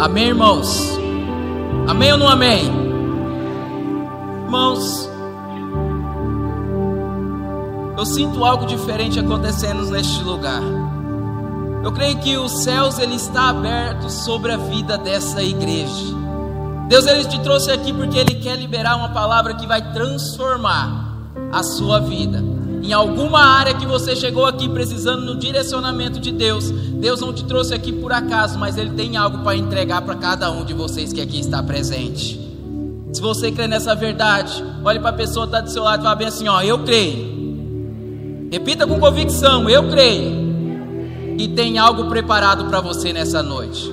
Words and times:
Amém, 0.00 0.28
irmãos? 0.28 0.98
Amém 1.86 2.10
ou 2.12 2.16
não 2.16 2.26
amém? 2.26 2.64
Irmãos, 4.44 5.06
eu 7.98 8.06
sinto 8.06 8.42
algo 8.42 8.64
diferente 8.64 9.20
acontecendo 9.20 9.84
neste 9.90 10.22
lugar. 10.22 10.62
Eu 11.84 11.92
creio 11.92 12.16
que 12.16 12.34
os 12.38 12.62
céus 12.62 12.98
ele 12.98 13.16
está 13.16 13.50
aberto 13.50 14.08
sobre 14.08 14.52
a 14.52 14.56
vida 14.56 14.96
dessa 14.96 15.42
igreja. 15.42 16.14
Deus 16.88 17.06
ele 17.06 17.26
te 17.26 17.38
trouxe 17.40 17.70
aqui 17.70 17.92
porque 17.92 18.16
ele 18.16 18.36
quer 18.36 18.56
liberar 18.56 18.96
uma 18.96 19.10
palavra 19.10 19.52
que 19.52 19.66
vai 19.66 19.92
transformar 19.92 21.14
a 21.52 21.62
sua 21.62 22.00
vida. 22.00 22.42
Em 22.90 22.92
alguma 22.92 23.38
área 23.38 23.72
que 23.72 23.86
você 23.86 24.16
chegou 24.16 24.44
aqui 24.44 24.68
precisando 24.68 25.24
no 25.24 25.36
direcionamento 25.36 26.18
de 26.18 26.32
Deus, 26.32 26.72
Deus 26.72 27.20
não 27.20 27.32
te 27.32 27.44
trouxe 27.44 27.72
aqui 27.72 27.92
por 27.92 28.12
acaso, 28.12 28.58
mas 28.58 28.76
Ele 28.76 28.90
tem 28.90 29.16
algo 29.16 29.44
para 29.44 29.56
entregar 29.56 30.02
para 30.02 30.16
cada 30.16 30.50
um 30.50 30.64
de 30.64 30.74
vocês 30.74 31.12
que 31.12 31.20
aqui 31.20 31.38
está 31.38 31.62
presente. 31.62 32.50
Se 33.12 33.20
você 33.20 33.52
crê 33.52 33.68
nessa 33.68 33.94
verdade, 33.94 34.64
olhe 34.82 34.98
para 34.98 35.10
a 35.10 35.12
pessoa 35.12 35.46
que 35.46 35.54
está 35.54 35.60
do 35.60 35.70
seu 35.70 35.84
lado 35.84 36.00
e 36.00 36.02
fala 36.02 36.16
bem 36.16 36.26
assim: 36.26 36.48
ó, 36.48 36.62
eu 36.62 36.80
creio. 36.80 38.48
Repita 38.50 38.88
com 38.88 38.98
convicção: 38.98 39.70
eu 39.70 39.88
creio. 39.88 41.36
E 41.38 41.46
tem 41.46 41.78
algo 41.78 42.08
preparado 42.08 42.64
para 42.64 42.80
você 42.80 43.12
nessa 43.12 43.40
noite. 43.40 43.88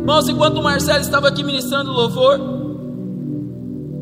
Irmãos, 0.00 0.28
enquanto 0.28 0.56
o 0.58 0.62
Marcelo 0.64 1.02
estava 1.02 1.28
aqui 1.28 1.44
ministrando 1.44 1.92
louvor, 1.92 2.40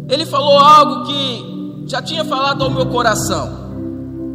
ele 0.09 0.25
falou 0.25 0.59
algo 0.59 1.05
que 1.05 1.52
já 1.87 2.01
tinha 2.01 2.25
falado 2.25 2.65
ao 2.65 2.71
meu 2.71 2.87
coração. 2.87 3.63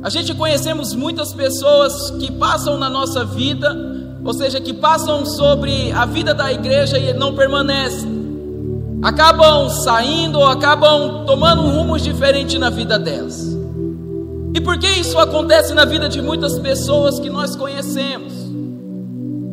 A 0.03 0.09
gente 0.09 0.33
conhecemos 0.33 0.93
muitas 0.93 1.33
pessoas 1.33 2.11
que 2.11 2.31
passam 2.31 2.77
na 2.77 2.89
nossa 2.89 3.25
vida, 3.25 3.75
ou 4.23 4.33
seja, 4.33 4.61
que 4.61 4.73
passam 4.73 5.25
sobre 5.25 5.91
a 5.91 6.05
vida 6.05 6.33
da 6.33 6.51
igreja 6.51 6.97
e 6.97 7.13
não 7.13 7.35
permanecem. 7.35 8.17
Acabam 9.01 9.69
saindo 9.69 10.39
ou 10.39 10.47
acabam 10.47 11.25
tomando 11.25 11.61
rumos 11.63 12.03
diferentes 12.03 12.59
na 12.59 12.69
vida 12.69 12.97
delas. 12.97 13.55
E 14.53 14.61
por 14.61 14.77
que 14.77 14.87
isso 14.87 15.19
acontece 15.19 15.73
na 15.73 15.85
vida 15.85 16.09
de 16.09 16.21
muitas 16.21 16.57
pessoas 16.57 17.19
que 17.19 17.29
nós 17.29 17.55
conhecemos? 17.55 18.33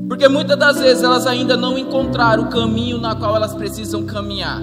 Porque 0.09 0.29
muitas 0.29 0.59
das 0.59 0.79
vezes 0.79 1.03
elas 1.03 1.27
ainda 1.27 1.57
não 1.57 1.77
encontraram 1.77 2.45
o 2.45 2.49
caminho 2.49 2.99
na 2.99 3.15
qual 3.15 3.35
elas 3.35 3.55
precisam 3.55 4.05
caminhar. 4.05 4.63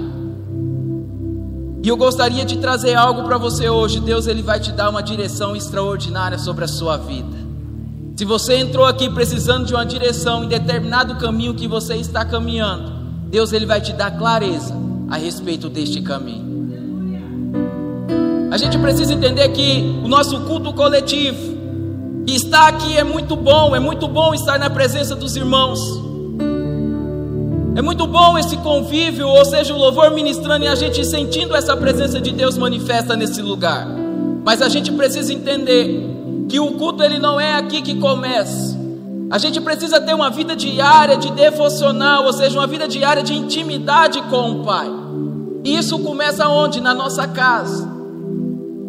E 1.83 1.87
eu 1.87 1.97
gostaria 1.97 2.45
de 2.45 2.57
trazer 2.57 2.93
algo 2.93 3.23
para 3.23 3.37
você 3.37 3.67
hoje. 3.67 3.99
Deus 3.99 4.27
ele 4.27 4.43
vai 4.43 4.59
te 4.59 4.71
dar 4.71 4.89
uma 4.89 5.01
direção 5.01 5.55
extraordinária 5.55 6.37
sobre 6.37 6.63
a 6.65 6.67
sua 6.67 6.95
vida. 6.97 7.37
Se 8.15 8.23
você 8.23 8.57
entrou 8.57 8.85
aqui 8.85 9.09
precisando 9.09 9.65
de 9.65 9.73
uma 9.73 9.85
direção 9.85 10.43
em 10.43 10.47
determinado 10.47 11.15
caminho 11.15 11.55
que 11.55 11.67
você 11.67 11.95
está 11.95 12.23
caminhando, 12.23 12.91
Deus 13.29 13.51
ele 13.51 13.65
vai 13.65 13.81
te 13.81 13.93
dar 13.93 14.11
clareza 14.11 14.75
a 15.09 15.17
respeito 15.17 15.69
deste 15.69 16.01
caminho. 16.01 16.51
A 18.51 18.57
gente 18.57 18.77
precisa 18.77 19.13
entender 19.13 19.49
que 19.49 20.01
o 20.03 20.07
nosso 20.07 20.41
culto 20.41 20.73
coletivo, 20.73 21.57
que 22.27 22.35
está 22.35 22.67
aqui 22.67 22.95
é 22.95 23.03
muito 23.03 23.35
bom, 23.35 23.75
é 23.75 23.79
muito 23.79 24.07
bom 24.07 24.35
estar 24.35 24.59
na 24.59 24.69
presença 24.69 25.15
dos 25.15 25.35
irmãos. 25.35 25.79
É 27.73 27.81
muito 27.81 28.05
bom 28.05 28.37
esse 28.37 28.57
convívio, 28.57 29.29
ou 29.29 29.45
seja, 29.45 29.73
o 29.73 29.77
louvor 29.77 30.11
ministrando 30.11 30.65
e 30.65 30.67
a 30.67 30.75
gente 30.75 31.05
sentindo 31.05 31.55
essa 31.55 31.75
presença 31.77 32.19
de 32.19 32.31
Deus 32.31 32.57
manifesta 32.57 33.15
nesse 33.15 33.41
lugar. 33.41 33.87
Mas 34.43 34.61
a 34.61 34.67
gente 34.67 34.91
precisa 34.91 35.31
entender 35.31 36.05
que 36.49 36.59
o 36.59 36.71
culto 36.71 37.01
ele 37.01 37.17
não 37.17 37.39
é 37.39 37.55
aqui 37.55 37.81
que 37.81 37.95
começa. 37.95 38.77
A 39.29 39.37
gente 39.37 39.61
precisa 39.61 40.01
ter 40.01 40.13
uma 40.13 40.29
vida 40.29 40.53
diária 40.53 41.15
de 41.15 41.31
devocional, 41.31 42.25
ou 42.25 42.33
seja, 42.33 42.59
uma 42.59 42.67
vida 42.67 42.89
diária 42.89 43.23
de 43.23 43.33
intimidade 43.33 44.21
com 44.23 44.51
o 44.51 44.65
Pai. 44.65 44.91
E 45.63 45.77
isso 45.77 45.97
começa 45.99 46.49
onde? 46.49 46.81
Na 46.81 46.93
nossa 46.93 47.25
casa. 47.25 47.89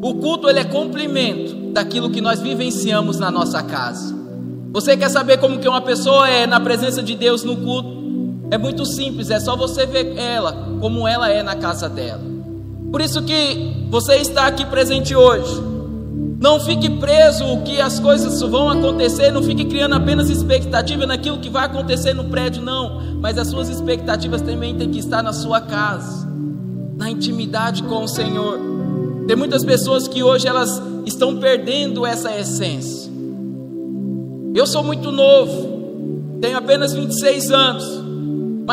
O 0.03 0.15
culto 0.15 0.49
ele 0.49 0.59
é 0.59 0.65
complemento 0.65 1.55
daquilo 1.73 2.11
que 2.11 2.21
nós 2.21 2.41
vivenciamos 2.41 3.21
na 3.21 3.31
nossa 3.31 3.63
casa. 3.63 4.13
Você 4.73 4.97
quer 4.97 5.09
saber 5.09 5.39
como 5.39 5.61
que 5.61 5.69
uma 5.69 5.83
pessoa 5.83 6.29
é 6.29 6.49
na 6.49 6.59
presença 6.59 7.01
de 7.01 7.15
Deus 7.15 7.45
no 7.45 7.57
culto? 7.59 8.02
É 8.53 8.59
muito 8.59 8.85
simples, 8.85 9.31
é 9.31 9.41
só 9.41 9.57
você 9.57 9.87
ver 9.87 10.15
ela 10.15 10.53
como 10.79 11.09
ela 11.09 11.27
é 11.31 11.43
na 11.43 11.57
casa 11.57 11.89
dela. 11.89 12.21
Por 12.91 13.01
isso 13.01 13.23
que 13.23 13.87
você 13.89 14.17
está 14.17 14.47
aqui 14.47 14.67
presente 14.67 15.17
hoje. 15.17 15.59
Não 16.39 16.61
fique 16.61 16.91
preso 16.99 17.47
o 17.47 17.63
que 17.63 17.81
as 17.81 17.99
coisas 17.99 18.39
vão 18.43 18.69
acontecer, 18.69 19.31
não 19.31 19.43
fique 19.43 19.65
criando 19.65 19.95
apenas 19.95 20.29
expectativa 20.29 21.07
naquilo 21.07 21.39
que 21.39 21.49
vai 21.49 21.65
acontecer 21.65 22.13
no 22.13 22.25
prédio, 22.25 22.63
não. 22.63 23.01
Mas 23.23 23.39
as 23.39 23.49
suas 23.49 23.71
expectativas 23.71 24.43
também 24.43 24.75
têm 24.77 24.91
que 24.91 24.99
estar 24.99 25.23
na 25.23 25.33
sua 25.33 25.63
casa, 25.63 26.29
na 26.95 27.11
intimidade 27.11 27.83
com 27.85 28.05
o 28.05 28.09
Senhor. 28.09 28.61
Tem 29.27 29.35
muitas 29.35 29.65
pessoas 29.65 30.07
que 30.07 30.23
hoje 30.23 30.47
elas 30.47 30.83
estão 31.07 31.39
perdendo 31.39 32.05
essa 32.05 32.31
essência. 32.39 33.11
Eu 34.55 34.67
sou 34.67 34.85
muito 34.85 35.11
novo, 35.11 36.37
tenho 36.39 36.59
apenas 36.59 36.93
26 36.93 37.51
anos. 37.51 38.02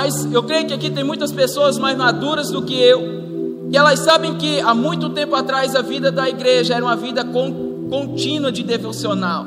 Mas 0.02 0.24
eu 0.32 0.42
creio 0.44 0.66
que 0.66 0.74
aqui 0.74 0.90
tem 0.90 1.04
muitas 1.04 1.30
pessoas 1.30 1.78
mais 1.78 1.98
maduras 1.98 2.50
do 2.50 2.62
que 2.62 2.74
eu, 2.74 3.68
e 3.70 3.76
elas 3.76 4.00
sabem 4.00 4.36
que 4.36 4.62
há 4.62 4.74
muito 4.74 5.10
tempo 5.10 5.36
atrás 5.36 5.76
a 5.76 5.82
vida 5.82 6.10
da 6.10 6.30
igreja 6.30 6.74
era 6.74 6.86
uma 6.86 6.96
vida 6.96 7.22
contínua 7.26 8.50
de 8.50 8.64
devocional, 8.64 9.46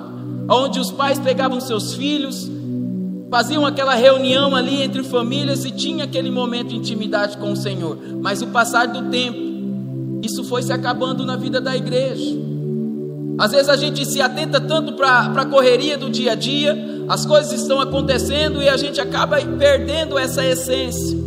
onde 0.50 0.78
os 0.78 0.92
pais 0.92 1.18
pegavam 1.18 1.58
seus 1.58 1.94
filhos, 1.94 2.50
faziam 3.30 3.64
aquela 3.64 3.94
reunião 3.94 4.54
ali 4.54 4.82
entre 4.82 5.02
famílias 5.02 5.64
e 5.64 5.70
tinha 5.70 6.04
aquele 6.04 6.30
momento 6.30 6.68
de 6.68 6.76
intimidade 6.76 7.38
com 7.38 7.52
o 7.52 7.56
Senhor. 7.56 7.96
Mas 8.20 8.42
o 8.42 8.48
passar 8.48 8.88
do 8.88 9.08
tempo, 9.10 9.38
isso 10.22 10.44
foi 10.44 10.62
se 10.62 10.70
acabando 10.70 11.24
na 11.24 11.34
vida 11.34 11.62
da 11.62 11.74
igreja. 11.74 12.30
Às 13.38 13.52
vezes 13.52 13.68
a 13.68 13.76
gente 13.76 14.04
se 14.04 14.20
atenta 14.20 14.60
tanto 14.60 14.92
para 14.92 15.32
a 15.34 15.46
correria 15.46 15.96
do 15.96 16.10
dia 16.10 16.32
a 16.32 16.34
dia, 16.34 16.76
as 17.08 17.26
coisas 17.26 17.52
estão 17.52 17.80
acontecendo 17.80 18.62
e 18.62 18.68
a 18.68 18.76
gente 18.76 19.00
acaba 19.00 19.36
perdendo 19.58 20.18
essa 20.18 20.44
essência, 20.44 21.18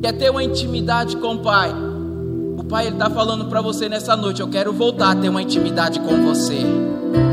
que 0.00 0.06
é 0.06 0.12
ter 0.12 0.30
uma 0.30 0.42
intimidade 0.42 1.16
com 1.16 1.34
o 1.34 1.38
Pai. 1.38 1.72
O 2.56 2.64
Pai 2.64 2.88
está 2.88 3.08
falando 3.10 3.44
para 3.46 3.60
você 3.60 3.88
nessa 3.88 4.16
noite: 4.16 4.40
eu 4.40 4.48
quero 4.48 4.72
voltar 4.72 5.12
a 5.12 5.14
ter 5.14 5.28
uma 5.28 5.42
intimidade 5.42 6.00
com 6.00 6.22
você. 6.22 6.64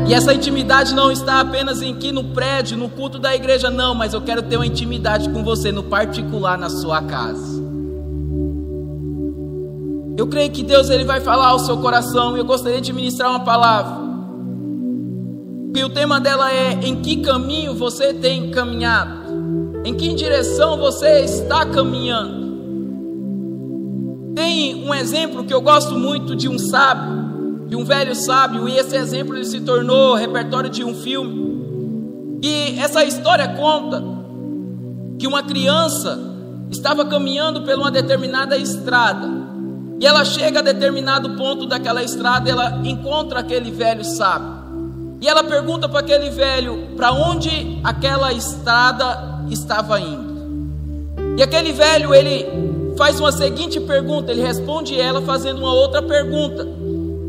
E 0.06 0.12
essa 0.12 0.34
intimidade 0.34 0.94
não 0.94 1.10
está 1.10 1.40
apenas 1.40 1.80
em 1.82 1.94
aqui 1.94 2.12
no 2.12 2.24
prédio, 2.24 2.76
no 2.76 2.88
culto 2.90 3.18
da 3.18 3.34
igreja, 3.34 3.70
não, 3.70 3.94
mas 3.94 4.12
eu 4.12 4.20
quero 4.20 4.42
ter 4.42 4.56
uma 4.56 4.66
intimidade 4.66 5.30
com 5.30 5.42
você 5.42 5.72
no 5.72 5.82
particular 5.82 6.58
na 6.58 6.68
sua 6.68 7.02
casa. 7.02 7.63
Eu 10.16 10.26
creio 10.28 10.50
que 10.50 10.62
Deus 10.62 10.90
ele 10.90 11.04
vai 11.04 11.20
falar 11.20 11.48
ao 11.48 11.58
seu 11.58 11.76
coração 11.78 12.36
e 12.36 12.40
eu 12.40 12.44
gostaria 12.44 12.80
de 12.80 12.92
ministrar 12.92 13.30
uma 13.30 13.44
palavra. 13.44 14.04
E 15.76 15.82
o 15.82 15.90
tema 15.90 16.20
dela 16.20 16.52
é: 16.52 16.72
em 16.84 17.02
que 17.02 17.16
caminho 17.16 17.74
você 17.74 18.14
tem 18.14 18.50
caminhado? 18.50 19.24
Em 19.84 19.92
que 19.92 20.14
direção 20.14 20.78
você 20.78 21.20
está 21.20 21.66
caminhando? 21.66 22.44
Tem 24.34 24.86
um 24.86 24.94
exemplo 24.94 25.44
que 25.44 25.52
eu 25.52 25.60
gosto 25.60 25.94
muito 25.94 26.34
de 26.34 26.48
um 26.48 26.58
sábio, 26.58 27.66
de 27.68 27.76
um 27.76 27.84
velho 27.84 28.14
sábio, 28.14 28.68
e 28.68 28.76
esse 28.78 28.96
exemplo 28.96 29.34
ele 29.34 29.44
se 29.44 29.60
tornou 29.60 30.14
repertório 30.14 30.70
de 30.70 30.84
um 30.84 30.94
filme. 30.94 32.38
E 32.42 32.78
essa 32.78 33.04
história 33.04 33.48
conta 33.48 34.02
que 35.18 35.26
uma 35.26 35.42
criança 35.42 36.18
estava 36.70 37.04
caminhando 37.04 37.62
por 37.62 37.74
uma 37.74 37.90
determinada 37.90 38.56
estrada. 38.56 39.43
E 40.00 40.06
ela 40.06 40.24
chega 40.24 40.58
a 40.58 40.62
determinado 40.62 41.30
ponto 41.30 41.66
daquela 41.66 42.02
estrada, 42.02 42.50
ela 42.50 42.80
encontra 42.84 43.40
aquele 43.40 43.70
velho 43.70 44.04
sábio. 44.04 44.64
E 45.20 45.28
ela 45.28 45.44
pergunta 45.44 45.88
para 45.88 46.00
aquele 46.00 46.30
velho 46.30 46.88
para 46.96 47.12
onde 47.12 47.80
aquela 47.82 48.32
estrada 48.32 49.44
estava 49.50 50.00
indo. 50.00 50.34
E 51.36 51.42
aquele 51.42 51.72
velho, 51.72 52.14
ele 52.14 52.46
faz 52.96 53.18
uma 53.18 53.32
seguinte 53.32 53.80
pergunta, 53.80 54.30
ele 54.30 54.42
responde 54.42 55.00
ela 55.00 55.22
fazendo 55.22 55.58
uma 55.58 55.72
outra 55.72 56.02
pergunta. 56.02 56.66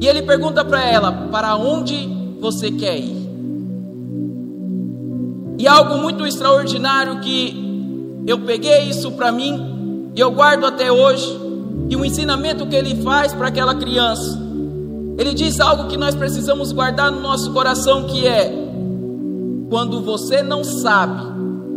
E 0.01 0.07
ele 0.07 0.21
pergunta 0.21 0.65
para 0.65 0.83
ela: 0.83 1.11
"Para 1.31 1.55
onde 1.55 2.07
você 2.41 2.71
quer 2.71 2.97
ir?" 2.97 3.25
E 5.57 5.67
algo 5.67 5.97
muito 5.97 6.25
extraordinário 6.27 7.19
que 7.21 8.23
eu 8.27 8.39
peguei 8.39 8.81
isso 8.89 9.11
para 9.11 9.31
mim 9.31 10.11
e 10.15 10.19
eu 10.19 10.31
guardo 10.31 10.65
até 10.65 10.91
hoje, 10.91 11.44
e 11.89 11.95
o 11.95 12.03
ensinamento 12.03 12.65
que 12.67 12.75
ele 12.75 13.01
faz 13.03 13.33
para 13.33 13.47
aquela 13.47 13.75
criança 13.75 14.45
ele 15.17 15.33
diz 15.33 15.59
algo 15.59 15.87
que 15.87 15.95
nós 15.95 16.13
precisamos 16.13 16.71
guardar 16.71 17.11
no 17.11 17.21
nosso 17.21 17.51
coração, 17.53 18.03
que 18.03 18.27
é: 18.27 18.51
quando 19.69 20.01
você 20.01 20.43
não 20.43 20.63
sabe 20.63 21.23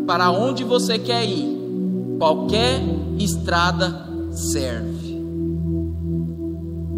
para 0.07 0.31
onde 0.31 0.65
você 0.65 0.99
quer 0.99 1.25
ir, 1.25 2.17
qualquer 2.19 2.83
estrada 3.19 4.09
serve. 4.33 5.19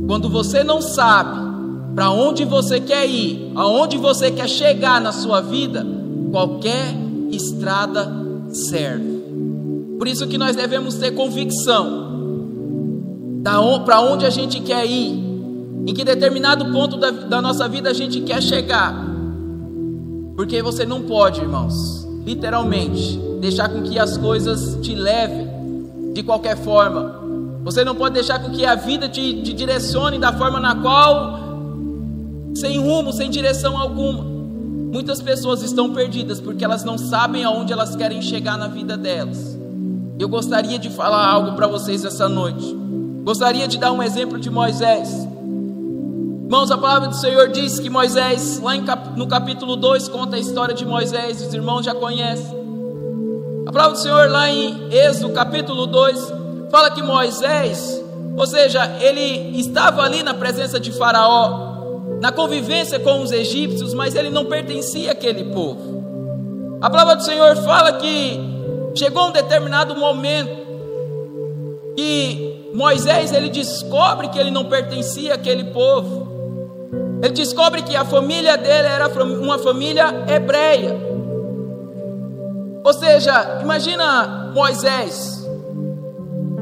Quando 0.06 0.28
você 0.30 0.64
não 0.64 0.80
sabe 0.80 1.50
para 1.94 2.10
onde 2.10 2.44
você 2.44 2.80
quer 2.80 3.06
ir, 3.06 3.52
aonde 3.54 3.98
você 3.98 4.30
quer 4.30 4.48
chegar 4.48 5.00
na 5.00 5.12
sua 5.12 5.40
vida, 5.40 5.86
qualquer 6.30 6.94
estrada 7.30 8.10
serve. 8.48 9.20
Por 9.98 10.08
isso 10.08 10.26
que 10.26 10.38
nós 10.38 10.56
devemos 10.56 10.94
ter 10.94 11.10
convicção 11.10 12.09
para 13.42 14.00
onde 14.00 14.26
a 14.26 14.30
gente 14.30 14.60
quer 14.60 14.86
ir, 14.86 15.12
em 15.86 15.94
que 15.94 16.04
determinado 16.04 16.66
ponto 16.72 16.96
da, 16.96 17.10
da 17.10 17.40
nossa 17.40 17.68
vida 17.68 17.90
a 17.90 17.94
gente 17.94 18.20
quer 18.20 18.42
chegar. 18.42 18.94
Porque 20.36 20.62
você 20.62 20.84
não 20.84 21.02
pode, 21.02 21.40
irmãos, 21.40 22.06
literalmente, 22.24 23.18
deixar 23.40 23.68
com 23.68 23.82
que 23.82 23.98
as 23.98 24.16
coisas 24.16 24.78
te 24.82 24.94
levem 24.94 25.48
de 26.14 26.22
qualquer 26.22 26.56
forma. 26.56 27.20
Você 27.64 27.84
não 27.84 27.94
pode 27.94 28.14
deixar 28.14 28.38
com 28.38 28.50
que 28.50 28.64
a 28.64 28.74
vida 28.74 29.08
te, 29.08 29.42
te 29.42 29.52
direcione 29.52 30.18
da 30.18 30.32
forma 30.32 30.58
na 30.58 30.74
qual, 30.76 31.38
sem 32.54 32.78
rumo, 32.78 33.12
sem 33.12 33.30
direção 33.30 33.76
alguma. 33.76 34.24
Muitas 34.92 35.22
pessoas 35.22 35.62
estão 35.62 35.92
perdidas 35.92 36.40
porque 36.40 36.64
elas 36.64 36.84
não 36.84 36.98
sabem 36.98 37.44
aonde 37.44 37.72
elas 37.72 37.94
querem 37.94 38.20
chegar 38.20 38.58
na 38.58 38.66
vida 38.66 38.96
delas. 38.96 39.58
Eu 40.18 40.28
gostaria 40.28 40.78
de 40.78 40.90
falar 40.90 41.26
algo 41.26 41.52
para 41.52 41.66
vocês 41.66 42.04
essa 42.04 42.28
noite. 42.28 42.76
Gostaria 43.22 43.68
de 43.68 43.78
dar 43.78 43.92
um 43.92 44.02
exemplo 44.02 44.38
de 44.38 44.50
Moisés. 44.50 45.08
Irmãos, 46.44 46.70
a 46.70 46.78
palavra 46.78 47.08
do 47.08 47.14
Senhor 47.14 47.48
diz 47.48 47.78
que 47.78 47.90
Moisés, 47.90 48.58
lá 48.60 48.72
no 49.14 49.26
capítulo 49.26 49.76
2, 49.76 50.08
conta 50.08 50.36
a 50.36 50.38
história 50.38 50.74
de 50.74 50.86
Moisés, 50.86 51.40
os 51.40 51.52
irmãos 51.52 51.84
já 51.84 51.94
conhecem. 51.94 52.58
A 53.66 53.72
palavra 53.72 53.92
do 53.92 54.02
Senhor, 54.02 54.30
lá 54.30 54.50
em 54.50 54.88
Êxodo, 54.90 55.32
capítulo 55.34 55.86
2, 55.86 56.32
fala 56.70 56.90
que 56.90 57.02
Moisés, 57.02 58.02
ou 58.36 58.46
seja, 58.46 58.96
ele 59.00 59.60
estava 59.60 60.02
ali 60.02 60.22
na 60.22 60.34
presença 60.34 60.80
de 60.80 60.90
Faraó, 60.90 61.70
na 62.20 62.32
convivência 62.32 62.98
com 62.98 63.22
os 63.22 63.30
egípcios, 63.30 63.94
mas 63.94 64.14
ele 64.14 64.30
não 64.30 64.46
pertencia 64.46 65.12
àquele 65.12 65.44
povo. 65.52 66.00
A 66.80 66.88
palavra 66.88 67.16
do 67.16 67.22
Senhor 67.22 67.54
fala 67.58 67.92
que 67.92 68.40
chegou 68.94 69.28
um 69.28 69.32
determinado 69.32 69.94
momento 69.94 70.69
que 72.00 72.70
Moisés 72.72 73.30
ele 73.30 73.50
descobre 73.50 74.28
que 74.28 74.38
ele 74.38 74.50
não 74.50 74.64
pertencia 74.64 75.34
àquele 75.34 75.64
povo. 75.64 77.20
Ele 77.22 77.34
descobre 77.34 77.82
que 77.82 77.94
a 77.94 78.06
família 78.06 78.56
dele 78.56 78.88
era 78.88 79.06
uma 79.22 79.58
família 79.58 80.24
hebreia. 80.26 80.98
Ou 82.82 82.92
seja, 82.94 83.58
imagina 83.60 84.50
Moisés 84.54 85.46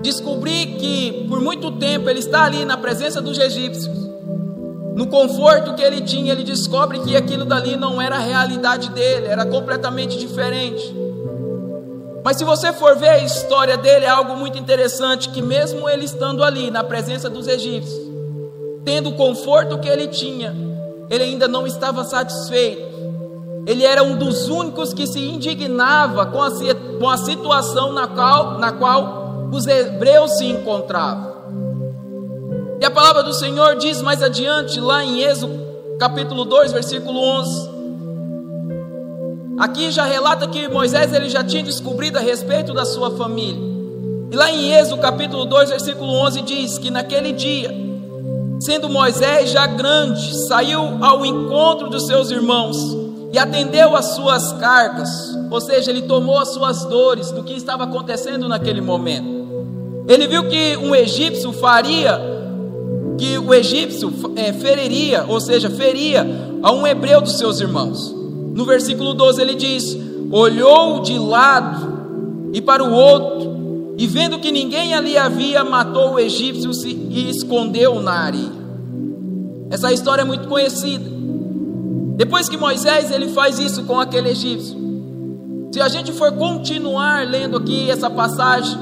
descobrir 0.02 0.76
que 0.76 1.24
por 1.28 1.40
muito 1.40 1.70
tempo 1.72 2.10
ele 2.10 2.18
está 2.18 2.44
ali 2.44 2.64
na 2.64 2.76
presença 2.76 3.20
dos 3.20 3.38
egípcios. 3.38 3.96
No 4.96 5.06
conforto 5.06 5.74
que 5.74 5.82
ele 5.82 6.00
tinha, 6.00 6.32
ele 6.32 6.42
descobre 6.42 6.98
que 6.98 7.14
aquilo 7.14 7.44
dali 7.44 7.76
não 7.76 8.02
era 8.02 8.16
a 8.16 8.20
realidade 8.20 8.90
dele, 8.90 9.28
era 9.28 9.46
completamente 9.46 10.18
diferente. 10.18 11.07
Mas 12.28 12.36
se 12.36 12.44
você 12.44 12.74
for 12.74 12.94
ver 12.94 13.08
a 13.08 13.24
história 13.24 13.74
dele, 13.78 14.04
é 14.04 14.10
algo 14.10 14.36
muito 14.36 14.58
interessante: 14.58 15.30
que 15.30 15.40
mesmo 15.40 15.88
ele 15.88 16.04
estando 16.04 16.44
ali 16.44 16.70
na 16.70 16.84
presença 16.84 17.30
dos 17.30 17.48
egípcios, 17.48 18.06
tendo 18.84 19.08
o 19.08 19.14
conforto 19.14 19.78
que 19.78 19.88
ele 19.88 20.08
tinha, 20.08 20.54
ele 21.08 21.24
ainda 21.24 21.48
não 21.48 21.66
estava 21.66 22.04
satisfeito. 22.04 22.86
Ele 23.66 23.82
era 23.82 24.02
um 24.02 24.18
dos 24.18 24.46
únicos 24.46 24.92
que 24.92 25.06
se 25.06 25.18
indignava 25.18 26.26
com 26.26 26.42
a, 26.42 26.50
com 27.00 27.08
a 27.08 27.16
situação 27.16 27.94
na 27.94 28.06
qual, 28.06 28.58
na 28.58 28.72
qual 28.72 29.48
os 29.50 29.66
hebreus 29.66 30.36
se 30.36 30.44
encontravam. 30.44 31.32
E 32.78 32.84
a 32.84 32.90
palavra 32.90 33.22
do 33.22 33.32
Senhor 33.32 33.76
diz 33.76 34.02
mais 34.02 34.22
adiante, 34.22 34.78
lá 34.78 35.02
em 35.02 35.22
Êxodo 35.22 35.66
capítulo 35.98 36.44
2, 36.44 36.72
versículo 36.72 37.18
11: 37.18 37.77
Aqui 39.58 39.90
já 39.90 40.04
relata 40.04 40.46
que 40.46 40.68
Moisés 40.68 41.12
ele 41.12 41.28
já 41.28 41.42
tinha 41.42 41.64
descobrido 41.64 42.16
a 42.16 42.20
respeito 42.20 42.72
da 42.72 42.84
sua 42.84 43.10
família. 43.16 43.60
E 44.30 44.36
lá 44.36 44.52
em 44.52 44.72
Êxodo 44.72 45.02
capítulo 45.02 45.44
2, 45.46 45.70
versículo 45.70 46.12
11 46.12 46.42
diz 46.42 46.78
que 46.78 46.92
naquele 46.92 47.32
dia, 47.32 47.74
sendo 48.60 48.88
Moisés 48.88 49.50
já 49.50 49.66
grande, 49.66 50.46
saiu 50.46 51.02
ao 51.02 51.26
encontro 51.26 51.88
dos 51.88 52.06
seus 52.06 52.30
irmãos 52.30 52.76
e 53.32 53.38
atendeu 53.38 53.96
às 53.96 54.14
suas 54.14 54.52
cargas, 54.52 55.10
ou 55.50 55.60
seja, 55.60 55.90
ele 55.90 56.02
tomou 56.02 56.38
as 56.38 56.50
suas 56.50 56.84
dores 56.84 57.32
do 57.32 57.42
que 57.42 57.54
estava 57.54 57.82
acontecendo 57.82 58.48
naquele 58.48 58.80
momento. 58.80 59.38
Ele 60.06 60.28
viu 60.28 60.48
que 60.48 60.76
um 60.76 60.94
egípcio 60.94 61.52
faria, 61.52 62.20
que 63.18 63.36
o 63.38 63.52
egípcio 63.52 64.12
é, 64.36 64.52
feriria, 64.52 65.24
ou 65.26 65.40
seja, 65.40 65.68
feria 65.68 66.24
a 66.62 66.70
um 66.70 66.86
hebreu 66.86 67.20
dos 67.20 67.36
seus 67.38 67.60
irmãos. 67.60 68.17
No 68.58 68.64
versículo 68.64 69.14
12 69.14 69.40
ele 69.40 69.54
diz: 69.54 69.96
Olhou 70.32 71.00
de 71.00 71.16
lado 71.16 72.50
e 72.52 72.60
para 72.60 72.82
o 72.82 72.92
outro, 72.92 73.94
e 73.96 74.04
vendo 74.04 74.40
que 74.40 74.50
ninguém 74.50 74.94
ali 74.94 75.16
havia, 75.16 75.62
matou 75.62 76.14
o 76.14 76.18
egípcio 76.18 76.72
e 76.84 77.30
escondeu 77.30 78.02
na 78.02 78.14
areia. 78.14 78.58
Essa 79.70 79.92
história 79.92 80.22
é 80.22 80.24
muito 80.24 80.48
conhecida. 80.48 81.08
Depois 82.16 82.48
que 82.48 82.56
Moisés 82.56 83.12
ele 83.12 83.28
faz 83.28 83.60
isso 83.60 83.84
com 83.84 84.00
aquele 84.00 84.30
egípcio, 84.30 84.76
se 85.72 85.80
a 85.80 85.86
gente 85.86 86.10
for 86.10 86.32
continuar 86.32 87.28
lendo 87.28 87.58
aqui 87.58 87.88
essa 87.88 88.10
passagem, 88.10 88.76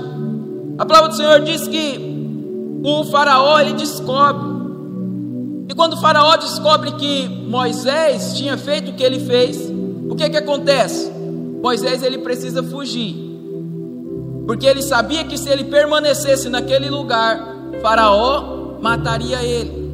a 0.79 0.87
palavra 0.87 1.11
do 1.11 1.17
Senhor 1.17 1.41
diz 1.43 1.69
que 1.69 2.81
o 2.83 3.05
faraó 3.05 3.61
ele 3.61 3.75
descobre 3.75 4.56
e 5.69 5.75
quando 5.75 5.97
faraó 5.97 6.37
descobre 6.37 6.93
que 6.93 7.29
Moisés 7.29 8.35
tinha 8.35 8.57
feito 8.57 8.91
o 8.91 8.95
que 8.95 9.03
ele 9.03 9.21
fez, 9.21 9.71
o 10.09 10.15
que 10.15 10.31
que 10.31 10.37
acontece? 10.37 11.11
Moisés 11.63 12.03
ele 12.03 12.19
precisa 12.19 12.63
fugir. 12.63 13.27
Porque 14.47 14.67
ele 14.67 14.81
sabia 14.81 15.25
que 15.25 15.37
se 15.37 15.49
ele 15.49 15.65
permanecesse 15.65 16.49
naquele 16.49 16.89
lugar, 16.89 17.57
Faraó 17.83 18.79
mataria 18.81 19.43
ele. 19.43 19.87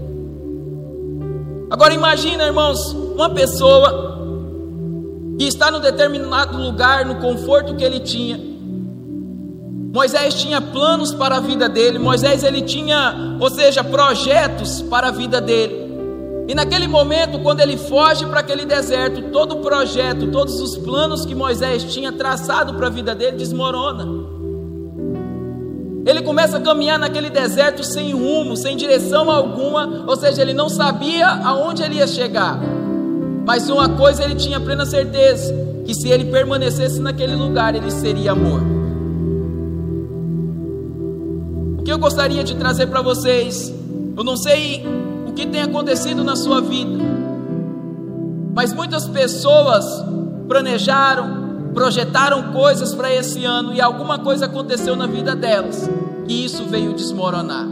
Agora 1.70 1.94
imagina, 1.94 2.44
irmãos, 2.44 2.92
uma 2.92 3.30
pessoa 3.30 4.12
que 5.38 5.46
está 5.46 5.70
no 5.70 5.80
determinado 5.80 6.58
lugar, 6.58 7.06
no 7.06 7.14
conforto 7.14 7.74
que 7.74 7.82
ele 7.82 8.00
tinha, 8.00 8.38
Moisés 9.92 10.32
tinha 10.32 10.58
planos 10.58 11.12
para 11.12 11.36
a 11.36 11.40
vida 11.40 11.68
dele, 11.68 11.98
Moisés 11.98 12.42
ele 12.42 12.62
tinha, 12.62 13.36
ou 13.38 13.50
seja, 13.50 13.84
projetos 13.84 14.80
para 14.80 15.08
a 15.08 15.10
vida 15.10 15.38
dele. 15.38 15.82
E 16.48 16.54
naquele 16.54 16.88
momento, 16.88 17.38
quando 17.40 17.60
ele 17.60 17.76
foge 17.76 18.24
para 18.24 18.40
aquele 18.40 18.64
deserto, 18.64 19.30
todo 19.30 19.56
o 19.56 19.60
projeto, 19.60 20.28
todos 20.28 20.58
os 20.62 20.78
planos 20.78 21.26
que 21.26 21.34
Moisés 21.34 21.84
tinha 21.84 22.10
traçado 22.10 22.72
para 22.72 22.86
a 22.86 22.90
vida 22.90 23.14
dele 23.14 23.36
desmorona. 23.36 24.08
Ele 26.06 26.22
começa 26.22 26.56
a 26.56 26.60
caminhar 26.60 26.98
naquele 26.98 27.28
deserto 27.28 27.84
sem 27.84 28.12
rumo, 28.12 28.56
sem 28.56 28.78
direção 28.78 29.30
alguma, 29.30 30.04
ou 30.06 30.16
seja, 30.16 30.40
ele 30.40 30.54
não 30.54 30.70
sabia 30.70 31.28
aonde 31.28 31.82
ele 31.82 31.96
ia 31.96 32.06
chegar. 32.06 32.58
Mas 33.44 33.68
uma 33.68 33.90
coisa 33.90 34.24
ele 34.24 34.36
tinha 34.36 34.58
plena 34.58 34.86
certeza, 34.86 35.54
que 35.84 35.94
se 35.94 36.08
ele 36.08 36.24
permanecesse 36.24 36.98
naquele 36.98 37.36
lugar, 37.36 37.74
ele 37.74 37.90
seria 37.90 38.34
morto. 38.34 38.81
O 41.82 41.84
que 41.84 41.92
eu 41.92 41.98
gostaria 41.98 42.44
de 42.44 42.54
trazer 42.54 42.86
para 42.86 43.02
vocês, 43.02 43.74
eu 44.16 44.22
não 44.22 44.36
sei 44.36 44.86
o 45.26 45.32
que 45.32 45.44
tem 45.44 45.62
acontecido 45.62 46.22
na 46.22 46.36
sua 46.36 46.60
vida, 46.60 47.04
mas 48.54 48.72
muitas 48.72 49.08
pessoas 49.08 49.84
planejaram, 50.46 51.72
projetaram 51.74 52.52
coisas 52.52 52.94
para 52.94 53.12
esse 53.12 53.44
ano 53.44 53.74
e 53.74 53.80
alguma 53.80 54.20
coisa 54.20 54.46
aconteceu 54.46 54.94
na 54.94 55.08
vida 55.08 55.34
delas 55.34 55.90
e 56.28 56.44
isso 56.44 56.66
veio 56.66 56.94
desmoronar. 56.94 57.66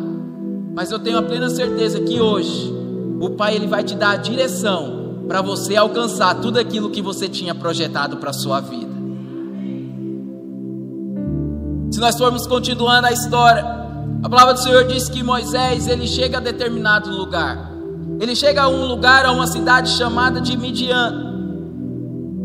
Mas 0.75 0.91
eu 0.91 0.99
tenho 0.99 1.19
a 1.19 1.23
plena 1.23 1.49
certeza 1.49 2.01
que 2.01 2.21
hoje 2.21 2.75
o 3.21 3.31
Pai 3.31 3.55
ele 3.55 3.69
vai 3.69 3.85
te 3.85 3.95
dar 3.95 4.11
a 4.11 4.17
direção 4.17 5.21
para 5.29 5.41
você 5.41 5.77
alcançar 5.77 6.35
tudo 6.41 6.59
aquilo 6.59 6.91
que 6.91 7.01
você 7.01 7.29
tinha 7.29 7.55
projetado 7.55 8.17
para 8.17 8.31
a 8.31 8.33
sua 8.33 8.59
vida. 8.59 8.91
Se 11.93 12.01
nós 12.01 12.19
formos 12.19 12.45
continuando 12.49 13.07
a 13.07 13.13
história, 13.13 13.80
a 14.23 14.29
palavra 14.29 14.55
do 14.55 14.61
Senhor 14.61 14.85
diz 14.85 15.09
que 15.09 15.23
Moisés 15.23 15.89
ele 15.89 16.07
chega 16.07 16.37
a 16.37 16.41
determinado 16.41 17.11
lugar. 17.11 17.71
Ele 18.21 18.37
chega 18.37 18.63
a 18.63 18.69
um 18.69 18.85
lugar, 18.85 19.25
a 19.25 19.33
uma 19.33 19.47
cidade 19.47 19.91
chamada 19.91 20.41
de 20.41 20.57
Midian. 20.59 21.31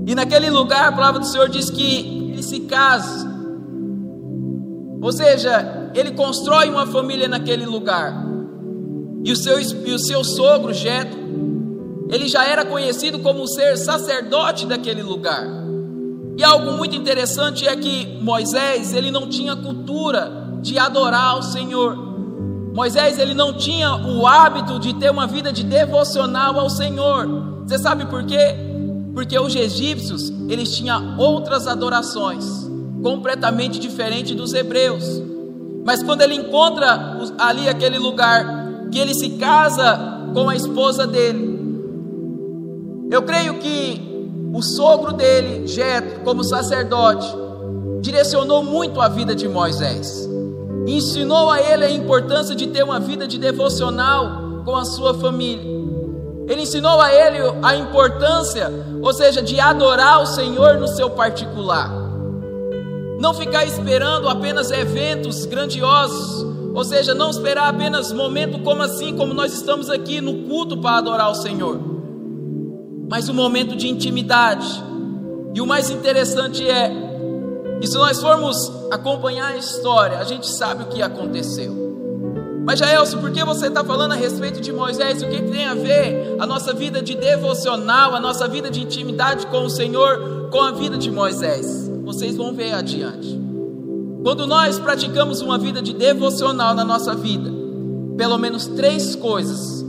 E 0.08 0.16
naquele 0.16 0.50
lugar 0.50 0.88
a 0.88 0.92
palavra 0.92 1.20
do 1.20 1.26
Senhor 1.26 1.50
diz 1.50 1.70
que 1.70 2.32
ele 2.32 2.44
se 2.44 2.62
casa. 2.62 3.30
Ou 5.02 5.12
seja, 5.12 5.92
ele 5.94 6.12
constrói 6.12 6.70
uma 6.70 6.88
família 6.88 7.28
naquele 7.28 7.66
lugar. 7.66 8.26
E 9.26 9.32
o 9.32 9.36
seu, 9.36 9.60
e 9.60 9.92
o 9.92 10.00
seu 10.00 10.24
sogro, 10.24 10.74
Jetro, 10.74 11.20
ele 12.10 12.28
já 12.28 12.46
era 12.46 12.64
conhecido 12.64 13.20
como 13.20 13.48
ser 13.48 13.76
sacerdote 13.78 14.66
daquele 14.66 15.04
lugar. 15.04 15.44
E 16.38 16.44
algo 16.44 16.72
muito 16.74 16.96
interessante 16.96 17.68
é 17.68 17.76
que 17.76 18.18
Moisés, 18.22 18.94
ele 18.94 19.12
não 19.12 19.28
tinha 19.28 19.56
cultura 19.56 20.45
de 20.62 20.78
adorar 20.78 21.32
ao 21.32 21.44
Senhor. 21.44 21.96
Moisés 22.74 23.18
ele 23.18 23.34
não 23.34 23.54
tinha 23.54 23.96
o 23.96 24.28
hábito 24.28 24.80
de 24.80 24.94
ter 24.96 25.10
uma 25.10 25.26
vida 25.26 25.52
de 25.52 25.64
devocional 25.64 26.60
ao 26.60 26.70
Senhor. 26.70 27.64
Você 27.66 27.78
sabe 27.78 28.06
por 28.06 28.24
quê? 28.26 28.56
Porque 29.14 29.40
os 29.40 29.56
egípcios 29.56 30.30
eles 30.50 30.76
tinham 30.76 31.18
outras 31.18 31.68
adorações. 31.68 32.66
completamente 33.02 33.78
diferente 33.78 34.34
dos 34.34 34.52
hebreus. 34.56 35.22
Mas 35.86 36.02
quando 36.02 36.22
ele 36.22 36.34
encontra 36.34 37.20
ali 37.38 37.70
aquele 37.70 38.00
lugar 38.00 38.90
que 38.92 38.98
ele 38.98 39.14
se 39.14 39.38
casa 39.38 40.32
com 40.34 40.50
a 40.50 40.56
esposa 40.56 41.06
dele, 41.06 41.56
eu 43.12 43.22
creio 43.22 43.60
que 43.60 44.02
o 44.52 44.64
sogro 44.64 45.14
dele, 45.14 45.68
Jetro, 45.68 46.22
como 46.22 46.44
sacerdote, 46.44 47.28
direcionou 48.02 48.64
muito 48.64 49.00
a 49.00 49.08
vida 49.08 49.36
de 49.36 49.48
Moisés. 49.48 50.25
Ensinou 50.88 51.50
a 51.50 51.62
ele 51.62 51.86
a 51.86 51.92
importância 51.92 52.56
de 52.56 52.68
ter 52.68 52.84
uma 52.84 53.00
vida 53.00 53.28
de 53.28 53.38
devocional 53.38 54.64
com 54.64 54.76
a 54.76 54.86
sua 54.86 55.14
família. 55.14 55.76
Ele 56.48 56.62
ensinou 56.62 57.02
a 57.02 57.14
ele 57.14 57.38
a 57.64 57.76
importância, 57.76 58.72
ou 59.02 59.14
seja, 59.14 59.42
de 59.42 59.60
adorar 59.60 60.22
o 60.22 60.28
Senhor 60.28 60.78
no 60.78 60.88
seu 60.88 61.10
particular. 61.10 61.92
Não 63.20 63.34
ficar 63.34 63.66
esperando 63.66 64.30
apenas 64.30 64.70
eventos 64.70 65.46
grandiosos, 65.46 66.46
ou 66.76 66.84
seja, 66.84 67.16
não 67.16 67.30
esperar 67.30 67.70
apenas 67.70 68.12
momento 68.12 68.60
como 68.60 68.84
assim, 68.84 69.16
como 69.16 69.34
nós 69.34 69.54
estamos 69.54 69.90
aqui 69.90 70.20
no 70.20 70.44
culto 70.48 70.78
para 70.78 70.98
adorar 70.98 71.32
o 71.32 71.36
Senhor, 71.36 71.80
mas 73.10 73.30
um 73.30 73.34
momento 73.34 73.76
de 73.76 73.88
intimidade. 73.88 74.84
E 75.54 75.62
o 75.62 75.66
mais 75.66 75.90
interessante 75.90 76.70
é, 76.70 76.92
e 77.82 77.88
se 77.88 77.96
nós 77.96 78.20
formos 78.22 78.72
acompanhar 78.92 79.54
a 79.54 79.58
história, 79.58 80.20
a 80.20 80.24
gente 80.24 80.48
sabe 80.48 80.84
o 80.84 80.88
que 80.88 81.02
aconteceu. 81.02 81.86
Mas 82.66 82.80
Jaelson, 82.80 83.20
por 83.20 83.32
que 83.32 83.44
você 83.44 83.68
está 83.68 83.84
falando 83.84 84.14
a 84.14 84.16
respeito 84.16 84.60
de 84.60 84.74
Moisés? 84.74 85.22
O 85.22 85.28
que 85.28 85.42
tem 85.44 85.66
a 85.66 85.76
ver 85.76 86.36
a 86.40 86.48
nossa 86.48 86.74
vida 86.74 87.00
de 87.00 87.16
devocional, 87.16 88.16
a 88.16 88.20
nossa 88.20 88.48
vida 88.48 88.72
de 88.72 88.82
intimidade 88.82 89.46
com 89.48 89.66
o 89.66 89.70
Senhor, 89.70 90.50
com 90.50 90.62
a 90.62 90.72
vida 90.72 90.98
de 90.98 91.12
Moisés? 91.12 91.88
Vocês 92.04 92.36
vão 92.36 92.56
ver 92.56 92.74
adiante. 92.74 93.40
Quando 94.24 94.48
nós 94.48 94.80
praticamos 94.80 95.42
uma 95.42 95.60
vida 95.60 95.80
de 95.80 95.94
devocional 95.94 96.74
na 96.74 96.84
nossa 96.84 97.14
vida, 97.14 97.52
pelo 98.18 98.40
menos 98.40 98.66
três 98.66 99.16
coisas 99.16 99.86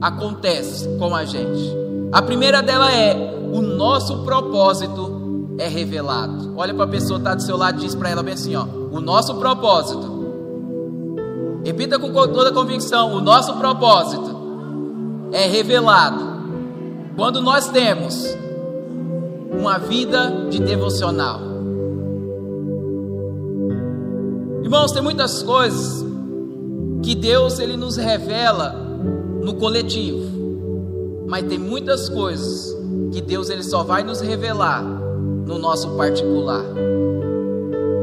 acontecem 0.00 0.98
com 0.98 1.14
a 1.14 1.24
gente. 1.24 1.72
A 2.10 2.20
primeira 2.20 2.60
dela 2.60 2.92
é 2.92 3.14
o 3.52 3.62
nosso 3.62 4.24
propósito 4.24 5.15
é 5.58 5.68
revelado. 5.68 6.54
Olha 6.56 6.74
para 6.74 6.84
a 6.84 6.88
pessoa 6.88 7.18
que 7.18 7.26
está 7.26 7.34
do 7.34 7.42
seu 7.42 7.56
lado 7.56 7.78
e 7.78 7.80
diz 7.82 7.94
para 7.94 8.10
ela 8.10 8.22
bem 8.22 8.34
assim: 8.34 8.54
ó, 8.54 8.64
o 8.64 9.00
nosso 9.00 9.34
propósito 9.36 10.16
Repita 11.66 11.98
com 11.98 12.12
toda 12.12 12.52
convicção: 12.52 13.12
o 13.12 13.20
nosso 13.20 13.52
propósito 13.54 14.36
é 15.32 15.48
revelado 15.48 16.24
quando 17.16 17.42
nós 17.42 17.68
temos 17.70 18.24
uma 19.50 19.76
vida 19.76 20.46
de 20.48 20.60
devocional. 20.60 21.40
Irmãos, 24.62 24.92
tem 24.92 25.02
muitas 25.02 25.42
coisas 25.42 26.06
que 27.02 27.16
Deus 27.16 27.58
ele 27.58 27.76
nos 27.76 27.96
revela 27.96 28.72
no 29.42 29.54
coletivo, 29.54 31.26
mas 31.26 31.48
tem 31.48 31.58
muitas 31.58 32.08
coisas 32.08 32.76
que 33.10 33.20
Deus 33.20 33.50
ele 33.50 33.64
só 33.64 33.82
vai 33.82 34.04
nos 34.04 34.20
revelar 34.20 34.84
no 35.46 35.58
nosso 35.58 35.90
particular. 35.96 36.64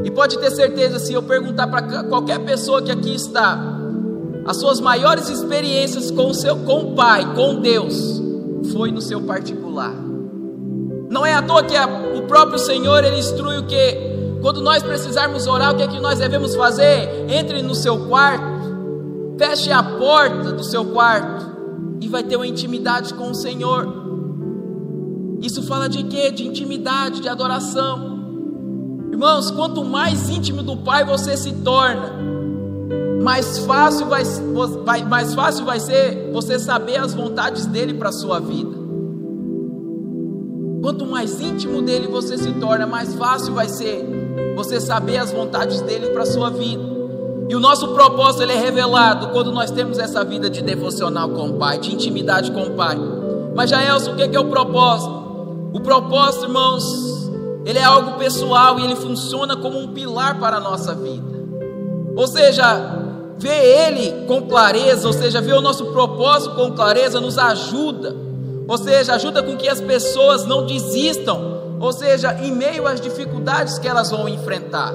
E 0.02 0.10
pode 0.10 0.38
ter 0.38 0.50
certeza, 0.50 0.98
se 0.98 1.12
eu 1.12 1.22
perguntar 1.22 1.68
para 1.68 2.02
qualquer 2.04 2.40
pessoa 2.40 2.82
que 2.82 2.90
aqui 2.90 3.14
está, 3.14 3.58
as 4.46 4.56
suas 4.56 4.80
maiores 4.80 5.28
experiências 5.28 6.10
com 6.10 6.30
o 6.30 6.34
seu 6.34 6.56
com 6.56 6.80
o 6.80 6.94
Pai, 6.94 7.34
com 7.34 7.60
Deus, 7.60 8.20
foi 8.72 8.90
no 8.90 9.00
seu 9.00 9.20
particular. 9.22 9.94
Não 11.08 11.24
é 11.24 11.34
à 11.34 11.42
toa 11.42 11.62
que 11.62 11.76
a, 11.76 11.86
o 11.86 12.22
próprio 12.22 12.58
Senhor 12.58 13.04
ele 13.04 13.18
instrui 13.18 13.58
o 13.58 13.66
que 13.66 14.14
quando 14.40 14.60
nós 14.60 14.82
precisarmos 14.82 15.46
orar, 15.46 15.72
o 15.72 15.76
que 15.76 15.82
é 15.82 15.88
que 15.88 16.00
nós 16.00 16.18
devemos 16.18 16.54
fazer? 16.54 17.24
Entre 17.30 17.62
no 17.62 17.74
seu 17.74 18.08
quarto, 18.08 19.34
feche 19.38 19.72
a 19.72 19.82
porta 19.82 20.52
do 20.52 20.62
seu 20.62 20.84
quarto 20.84 21.46
e 22.00 22.08
vai 22.08 22.22
ter 22.22 22.36
uma 22.36 22.46
intimidade 22.46 23.14
com 23.14 23.30
o 23.30 23.34
Senhor. 23.34 24.03
Isso 25.40 25.62
fala 25.62 25.88
de 25.88 26.04
quê? 26.04 26.30
De 26.30 26.46
intimidade, 26.46 27.20
de 27.20 27.28
adoração. 27.28 28.14
Irmãos, 29.10 29.50
quanto 29.50 29.84
mais 29.84 30.28
íntimo 30.28 30.62
do 30.62 30.76
Pai 30.78 31.04
você 31.04 31.36
se 31.36 31.52
torna, 31.52 32.12
mais 33.22 33.58
fácil 33.60 34.06
vai, 34.06 34.24
vai, 34.84 35.04
mais 35.04 35.34
fácil 35.34 35.64
vai 35.64 35.80
ser 35.80 36.30
você 36.32 36.58
saber 36.58 36.96
as 36.96 37.14
vontades 37.14 37.64
dele 37.66 37.94
para 37.94 38.10
a 38.10 38.12
sua 38.12 38.40
vida. 38.40 38.84
Quanto 40.82 41.06
mais 41.06 41.40
íntimo 41.40 41.80
dele 41.80 42.06
você 42.06 42.36
se 42.36 42.52
torna, 42.54 42.86
mais 42.86 43.14
fácil 43.14 43.54
vai 43.54 43.68
ser 43.68 44.04
você 44.54 44.80
saber 44.80 45.16
as 45.16 45.32
vontades 45.32 45.80
dele 45.80 46.08
para 46.08 46.24
a 46.24 46.26
sua 46.26 46.50
vida. 46.50 46.82
E 47.48 47.56
o 47.56 47.60
nosso 47.60 47.88
propósito 47.88 48.42
ele 48.42 48.52
é 48.52 48.58
revelado 48.58 49.28
quando 49.28 49.52
nós 49.52 49.70
temos 49.70 49.98
essa 49.98 50.22
vida 50.24 50.50
de 50.50 50.60
devocional 50.60 51.28
com 51.30 51.50
o 51.50 51.54
Pai, 51.54 51.78
de 51.78 51.94
intimidade 51.94 52.52
com 52.52 52.64
o 52.64 52.70
Pai. 52.72 52.98
Mas 53.54 53.70
Jaelson, 53.70 54.12
o 54.12 54.16
que 54.16 54.36
é 54.36 54.40
o 54.40 54.46
propósito? 54.46 55.23
O 55.74 55.80
propósito, 55.80 56.44
irmãos, 56.44 57.28
ele 57.64 57.80
é 57.80 57.82
algo 57.82 58.12
pessoal 58.12 58.78
e 58.78 58.84
ele 58.84 58.94
funciona 58.94 59.56
como 59.56 59.76
um 59.76 59.88
pilar 59.88 60.38
para 60.38 60.58
a 60.58 60.60
nossa 60.60 60.94
vida. 60.94 61.34
Ou 62.14 62.28
seja, 62.28 63.02
ver 63.36 63.88
ele 63.88 64.24
com 64.28 64.42
clareza, 64.42 65.04
ou 65.04 65.12
seja, 65.12 65.40
ver 65.40 65.54
o 65.54 65.60
nosso 65.60 65.86
propósito 65.86 66.54
com 66.54 66.70
clareza 66.70 67.20
nos 67.20 67.36
ajuda. 67.36 68.14
Ou 68.68 68.78
seja, 68.78 69.14
ajuda 69.14 69.42
com 69.42 69.56
que 69.56 69.68
as 69.68 69.80
pessoas 69.80 70.46
não 70.46 70.64
desistam, 70.64 71.76
ou 71.80 71.92
seja, 71.92 72.32
em 72.40 72.52
meio 72.52 72.86
às 72.86 73.00
dificuldades 73.00 73.76
que 73.76 73.88
elas 73.88 74.12
vão 74.12 74.28
enfrentar. 74.28 74.94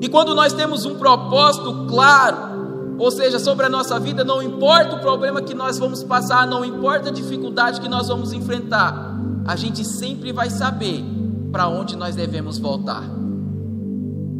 E 0.00 0.08
quando 0.08 0.34
nós 0.34 0.52
temos 0.52 0.84
um 0.84 0.96
propósito 0.96 1.86
claro, 1.88 2.96
ou 2.98 3.12
seja, 3.12 3.38
sobre 3.38 3.64
a 3.66 3.68
nossa 3.68 4.00
vida, 4.00 4.24
não 4.24 4.42
importa 4.42 4.96
o 4.96 4.98
problema 4.98 5.40
que 5.40 5.54
nós 5.54 5.78
vamos 5.78 6.02
passar, 6.02 6.48
não 6.48 6.64
importa 6.64 7.10
a 7.10 7.12
dificuldade 7.12 7.80
que 7.80 7.88
nós 7.88 8.08
vamos 8.08 8.32
enfrentar, 8.32 9.11
a 9.46 9.56
gente 9.56 9.84
sempre 9.84 10.32
vai 10.32 10.50
saber 10.50 11.04
para 11.50 11.68
onde 11.68 11.96
nós 11.96 12.14
devemos 12.14 12.58
voltar. 12.58 13.02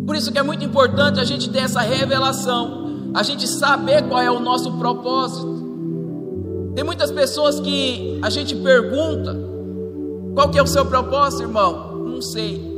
Por 0.06 0.16
isso 0.16 0.32
que 0.32 0.38
é 0.38 0.42
muito 0.42 0.64
importante 0.64 1.20
a 1.20 1.24
gente 1.24 1.50
ter 1.50 1.60
essa 1.60 1.80
revelação, 1.80 3.10
a 3.14 3.22
gente 3.22 3.46
saber 3.46 4.08
qual 4.08 4.20
é 4.20 4.30
o 4.30 4.40
nosso 4.40 4.72
propósito. 4.72 5.52
Tem 6.74 6.84
muitas 6.84 7.10
pessoas 7.10 7.60
que 7.60 8.18
a 8.22 8.30
gente 8.30 8.54
pergunta: 8.56 9.36
qual 10.34 10.48
que 10.48 10.58
é 10.58 10.62
o 10.62 10.66
seu 10.66 10.86
propósito, 10.86 11.42
irmão? 11.42 11.98
Não 12.06 12.22
sei. 12.22 12.72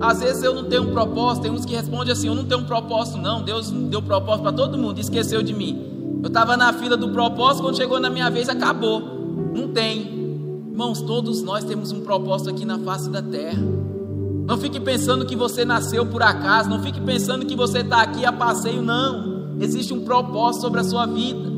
Às 0.00 0.20
vezes 0.20 0.42
eu 0.42 0.54
não 0.54 0.64
tenho 0.64 0.84
um 0.84 0.92
propósito, 0.92 1.42
tem 1.42 1.50
uns 1.50 1.64
que 1.64 1.74
respondem 1.74 2.12
assim: 2.12 2.28
eu 2.28 2.34
não 2.34 2.44
tenho 2.44 2.60
um 2.60 2.64
propósito, 2.64 3.18
não. 3.18 3.42
Deus 3.42 3.70
deu 3.70 4.00
propósito 4.00 4.42
para 4.42 4.52
todo 4.52 4.78
mundo, 4.78 4.98
esqueceu 4.98 5.42
de 5.42 5.52
mim. 5.52 6.20
Eu 6.22 6.28
estava 6.28 6.56
na 6.56 6.72
fila 6.72 6.96
do 6.96 7.10
propósito, 7.10 7.64
quando 7.64 7.76
chegou 7.76 7.98
na 7.98 8.08
minha 8.08 8.30
vez, 8.30 8.48
acabou. 8.48 9.00
Não 9.54 9.68
tem. 9.68 10.19
Irmãos, 10.70 11.02
todos 11.02 11.42
nós 11.42 11.64
temos 11.64 11.90
um 11.90 12.00
propósito 12.00 12.50
aqui 12.50 12.64
na 12.64 12.78
face 12.78 13.10
da 13.10 13.20
terra. 13.20 13.62
Não 14.46 14.56
fique 14.56 14.80
pensando 14.80 15.26
que 15.26 15.36
você 15.36 15.64
nasceu 15.64 16.06
por 16.06 16.22
acaso, 16.22 16.70
não 16.70 16.82
fique 16.82 17.00
pensando 17.00 17.44
que 17.44 17.56
você 17.56 17.80
está 17.80 18.02
aqui 18.02 18.24
a 18.24 18.32
passeio, 18.32 18.80
não. 18.80 19.56
Existe 19.60 19.92
um 19.92 20.04
propósito 20.04 20.62
sobre 20.62 20.80
a 20.80 20.84
sua 20.84 21.06
vida. 21.06 21.50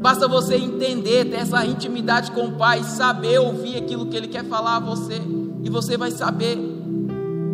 Basta 0.00 0.28
você 0.28 0.56
entender, 0.56 1.24
ter 1.24 1.36
essa 1.36 1.64
intimidade 1.66 2.30
com 2.30 2.46
o 2.46 2.52
Pai, 2.52 2.84
saber 2.84 3.40
ouvir 3.40 3.76
aquilo 3.76 4.06
que 4.06 4.16
Ele 4.16 4.28
quer 4.28 4.44
falar 4.44 4.76
a 4.76 4.80
você, 4.80 5.20
e 5.64 5.68
você 5.68 5.96
vai 5.96 6.10
saber. 6.10 6.56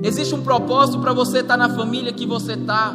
Existe 0.03 0.35
um 0.35 0.43
propósito 0.43 0.99
para 0.99 1.15
você 1.15 1.39
estar 1.39 1.57
tá 1.57 1.69
na 1.69 1.75
família 1.75 2.13
que 2.13 2.27
você 2.27 2.53
está, 2.53 2.95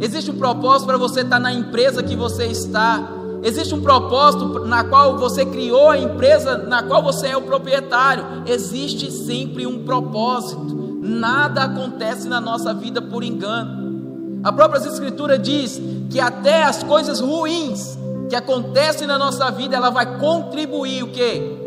existe 0.00 0.30
um 0.30 0.36
propósito 0.36 0.86
para 0.86 0.98
você 0.98 1.22
estar 1.22 1.36
tá 1.36 1.40
na 1.40 1.52
empresa 1.52 2.02
que 2.02 2.14
você 2.14 2.44
está, 2.46 3.10
Existe 3.44 3.74
um 3.74 3.82
propósito 3.82 4.60
na 4.60 4.82
qual 4.84 5.18
você 5.18 5.44
criou 5.44 5.90
a 5.90 5.98
empresa, 5.98 6.56
na 6.56 6.82
qual 6.82 7.02
você 7.02 7.28
é 7.28 7.36
o 7.36 7.42
proprietário. 7.42 8.24
Existe 8.46 9.12
sempre 9.12 9.66
um 9.66 9.84
propósito. 9.84 10.98
Nada 11.02 11.64
acontece 11.64 12.26
na 12.26 12.40
nossa 12.40 12.72
vida 12.72 13.02
por 13.02 13.22
engano. 13.22 14.40
A 14.42 14.50
própria 14.50 14.78
Escritura 14.78 15.38
diz 15.38 15.78
que 16.08 16.18
até 16.18 16.62
as 16.62 16.82
coisas 16.82 17.20
ruins 17.20 17.98
que 18.30 18.34
acontecem 18.34 19.06
na 19.06 19.18
nossa 19.18 19.50
vida, 19.50 19.76
ela 19.76 19.90
vai 19.90 20.18
contribuir 20.18 21.02
o 21.02 21.12
quê? 21.12 21.58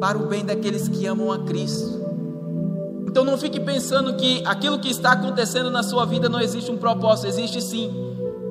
Para 0.00 0.18
o 0.18 0.26
bem 0.26 0.44
daqueles 0.44 0.88
que 0.88 1.06
amam 1.06 1.30
a 1.30 1.38
Cristo. 1.38 2.02
Então 3.06 3.24
não 3.24 3.38
fique 3.38 3.60
pensando 3.60 4.14
que 4.14 4.42
aquilo 4.44 4.80
que 4.80 4.90
está 4.90 5.12
acontecendo 5.12 5.70
na 5.70 5.84
sua 5.84 6.04
vida 6.04 6.28
não 6.28 6.40
existe 6.40 6.72
um 6.72 6.76
propósito, 6.76 7.28
existe 7.28 7.62
sim. 7.62 8.02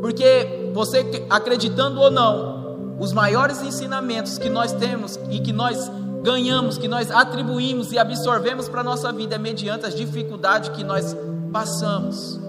Porque 0.01 0.72
você 0.74 1.25
acreditando 1.29 2.01
ou 2.01 2.10
não, 2.10 2.98
os 3.00 3.13
maiores 3.13 3.62
ensinamentos 3.62 4.38
que 4.38 4.50
nós 4.50 4.74
temos 4.74 5.17
e 5.29 5.39
que 5.39 5.53
nós 5.53 5.91
ganhamos, 6.24 6.77
que 6.77 6.88
nós 6.88 7.10
atribuímos 7.12 7.91
e 7.91 7.98
absorvemos 7.98 8.67
para 8.67 8.81
a 8.81 8.84
nossa 8.84 9.12
vida 9.12 9.36
é 9.36 9.38
mediante 9.38 9.86
as 9.86 9.96
dificuldades 9.96 10.70
que 10.70 10.84
nós 10.84 11.15
passamos. 11.51 12.39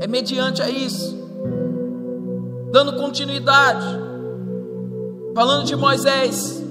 É 0.00 0.06
mediante 0.06 0.62
a 0.62 0.68
isso. 0.68 1.16
Dando 2.70 2.94
continuidade. 2.94 3.86
Falando 5.34 5.64
de 5.64 5.76
Moisés. 5.76 6.62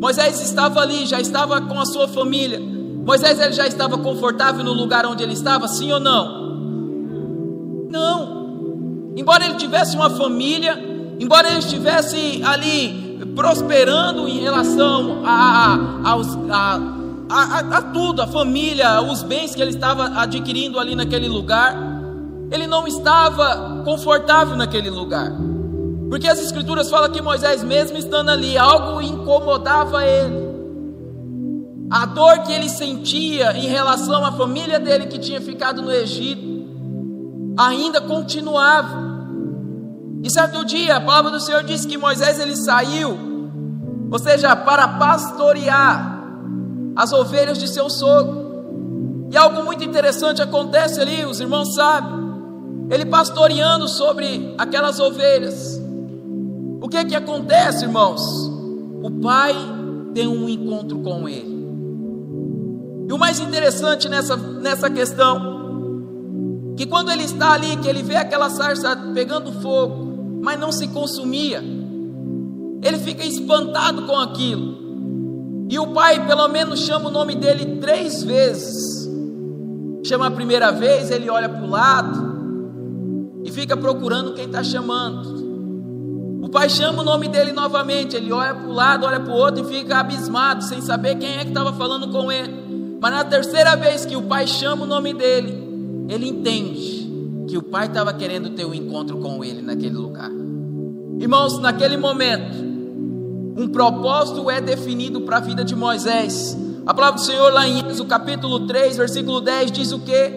Moisés 0.00 0.40
estava 0.40 0.80
ali, 0.80 1.06
já 1.06 1.20
estava 1.20 1.60
com 1.60 1.78
a 1.78 1.84
sua 1.84 2.08
família. 2.08 2.58
Moisés 2.58 3.38
ele 3.40 3.52
já 3.52 3.66
estava 3.66 3.98
confortável 3.98 4.64
no 4.64 4.72
lugar 4.72 5.04
onde 5.04 5.22
ele 5.22 5.32
estava, 5.34 5.68
sim 5.68 5.92
ou 5.92 6.00
não? 6.00 6.40
Não. 7.90 8.39
Embora 9.16 9.44
ele 9.44 9.54
tivesse 9.54 9.96
uma 9.96 10.10
família, 10.10 10.78
embora 11.18 11.48
ele 11.48 11.58
estivesse 11.58 12.42
ali 12.44 13.10
prosperando 13.34 14.28
em 14.28 14.40
relação 14.40 15.22
a, 15.24 16.02
a, 16.04 16.80
a, 17.28 17.58
a, 17.78 17.82
tudo, 17.82 18.22
a 18.22 18.26
família, 18.26 19.00
os 19.02 19.22
bens 19.22 19.54
que 19.54 19.60
ele 19.60 19.70
estava 19.70 20.20
adquirindo 20.20 20.78
ali 20.78 20.94
naquele 20.94 21.28
lugar, 21.28 21.76
ele 22.50 22.66
não 22.66 22.86
estava 22.86 23.82
confortável 23.84 24.56
naquele 24.56 24.90
lugar. 24.90 25.32
Porque 26.08 26.26
as 26.26 26.40
escrituras 26.40 26.90
falam 26.90 27.10
que 27.10 27.22
Moisés, 27.22 27.62
mesmo 27.62 27.96
estando 27.96 28.30
ali, 28.30 28.58
algo 28.58 29.00
incomodava 29.00 30.04
ele. 30.04 30.50
A 31.90 32.06
dor 32.06 32.40
que 32.40 32.52
ele 32.52 32.68
sentia 32.68 33.56
em 33.56 33.66
relação 33.66 34.24
à 34.24 34.32
família 34.32 34.78
dele 34.78 35.06
que 35.06 35.18
tinha 35.18 35.40
ficado 35.40 35.82
no 35.82 35.92
Egito 35.92 36.59
ainda 37.56 38.00
continuava. 38.00 39.10
E 40.22 40.30
certo 40.30 40.64
dia, 40.64 40.96
a 40.96 41.00
palavra 41.00 41.30
do 41.30 41.40
Senhor 41.40 41.62
diz 41.62 41.84
que 41.86 41.96
Moisés 41.96 42.38
ele 42.38 42.56
saiu, 42.56 43.18
ou 44.10 44.18
seja, 44.18 44.54
para 44.54 44.86
pastorear 44.86 46.20
as 46.96 47.12
ovelhas 47.12 47.58
de 47.58 47.68
seu 47.68 47.88
sogro. 47.88 49.28
E 49.30 49.36
algo 49.36 49.64
muito 49.64 49.84
interessante 49.84 50.42
acontece 50.42 51.00
ali, 51.00 51.24
os 51.24 51.40
irmãos 51.40 51.74
sabem. 51.74 52.20
Ele 52.90 53.06
pastoreando 53.06 53.86
sobre 53.88 54.54
aquelas 54.58 54.98
ovelhas. 54.98 55.80
O 56.82 56.88
que 56.88 57.04
que 57.04 57.14
acontece, 57.14 57.84
irmãos? 57.84 58.20
O 59.02 59.10
pai 59.22 59.54
tem 60.12 60.26
um 60.26 60.48
encontro 60.48 60.98
com 60.98 61.28
ele. 61.28 61.60
E 63.08 63.12
o 63.12 63.18
mais 63.18 63.38
interessante 63.38 64.08
nessa, 64.08 64.36
nessa 64.36 64.90
questão, 64.90 65.59
que 66.80 66.86
quando 66.86 67.12
ele 67.12 67.24
está 67.24 67.52
ali, 67.52 67.76
que 67.76 67.86
ele 67.86 68.02
vê 68.02 68.16
aquela 68.16 68.48
sarça 68.48 68.96
pegando 69.12 69.52
fogo, 69.60 70.40
mas 70.40 70.58
não 70.58 70.72
se 70.72 70.88
consumia, 70.88 71.62
ele 72.82 72.96
fica 72.96 73.22
espantado 73.22 74.06
com 74.06 74.16
aquilo. 74.16 75.66
E 75.68 75.78
o 75.78 75.88
pai, 75.88 76.26
pelo 76.26 76.48
menos, 76.48 76.80
chama 76.80 77.10
o 77.10 77.12
nome 77.12 77.34
dele 77.34 77.76
três 77.82 78.24
vezes. 78.24 79.06
Chama 80.06 80.28
a 80.28 80.30
primeira 80.30 80.72
vez, 80.72 81.10
ele 81.10 81.28
olha 81.28 81.50
para 81.50 81.62
o 81.62 81.68
lado 81.68 83.42
e 83.44 83.52
fica 83.52 83.76
procurando 83.76 84.32
quem 84.32 84.46
está 84.46 84.64
chamando. 84.64 86.40
O 86.42 86.48
pai 86.48 86.70
chama 86.70 87.02
o 87.02 87.04
nome 87.04 87.28
dele 87.28 87.52
novamente, 87.52 88.16
ele 88.16 88.32
olha 88.32 88.54
para 88.54 88.66
o 88.66 88.72
lado, 88.72 89.04
olha 89.04 89.20
para 89.20 89.34
o 89.34 89.36
outro 89.36 89.66
e 89.66 89.68
fica 89.68 89.98
abismado, 89.98 90.64
sem 90.64 90.80
saber 90.80 91.16
quem 91.16 91.36
é 91.36 91.40
que 91.40 91.48
estava 91.48 91.74
falando 91.74 92.08
com 92.08 92.32
ele. 92.32 92.98
Mas 92.98 93.12
na 93.12 93.22
terceira 93.22 93.76
vez 93.76 94.06
que 94.06 94.16
o 94.16 94.22
pai 94.22 94.46
chama 94.46 94.84
o 94.84 94.86
nome 94.86 95.12
dele, 95.12 95.69
ele 96.10 96.26
entende 96.26 97.08
que 97.48 97.56
o 97.56 97.62
pai 97.62 97.86
estava 97.86 98.12
querendo 98.12 98.50
ter 98.50 98.64
um 98.64 98.74
encontro 98.74 99.18
com 99.18 99.44
ele 99.44 99.62
naquele 99.62 99.94
lugar. 99.94 100.30
Irmãos, 101.20 101.58
naquele 101.60 101.96
momento, 101.96 102.56
um 103.56 103.68
propósito 103.68 104.50
é 104.50 104.60
definido 104.60 105.20
para 105.20 105.36
a 105.36 105.40
vida 105.40 105.64
de 105.64 105.76
Moisés. 105.76 106.58
A 106.84 106.92
palavra 106.92 107.20
do 107.20 107.24
Senhor, 107.24 107.52
lá 107.52 107.68
em 107.68 107.78
Êxodo 107.78 108.06
capítulo 108.06 108.66
3, 108.66 108.96
versículo 108.96 109.40
10, 109.40 109.70
diz 109.70 109.92
o 109.92 110.00
que? 110.00 110.32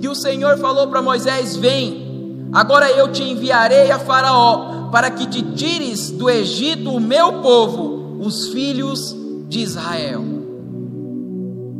Que 0.00 0.08
o 0.08 0.14
Senhor 0.14 0.58
falou 0.58 0.88
para 0.88 1.00
Moisés: 1.00 1.56
Vem, 1.56 2.48
agora 2.52 2.90
eu 2.90 3.10
te 3.10 3.22
enviarei 3.22 3.90
a 3.90 3.98
Faraó 3.98 4.90
para 4.90 5.10
que 5.10 5.26
te 5.26 5.40
tires 5.40 6.10
do 6.10 6.28
Egito 6.28 6.90
o 6.90 7.00
meu 7.00 7.40
povo, 7.40 8.18
os 8.20 8.48
filhos 8.48 9.16
de 9.48 9.60
Israel. 9.60 10.22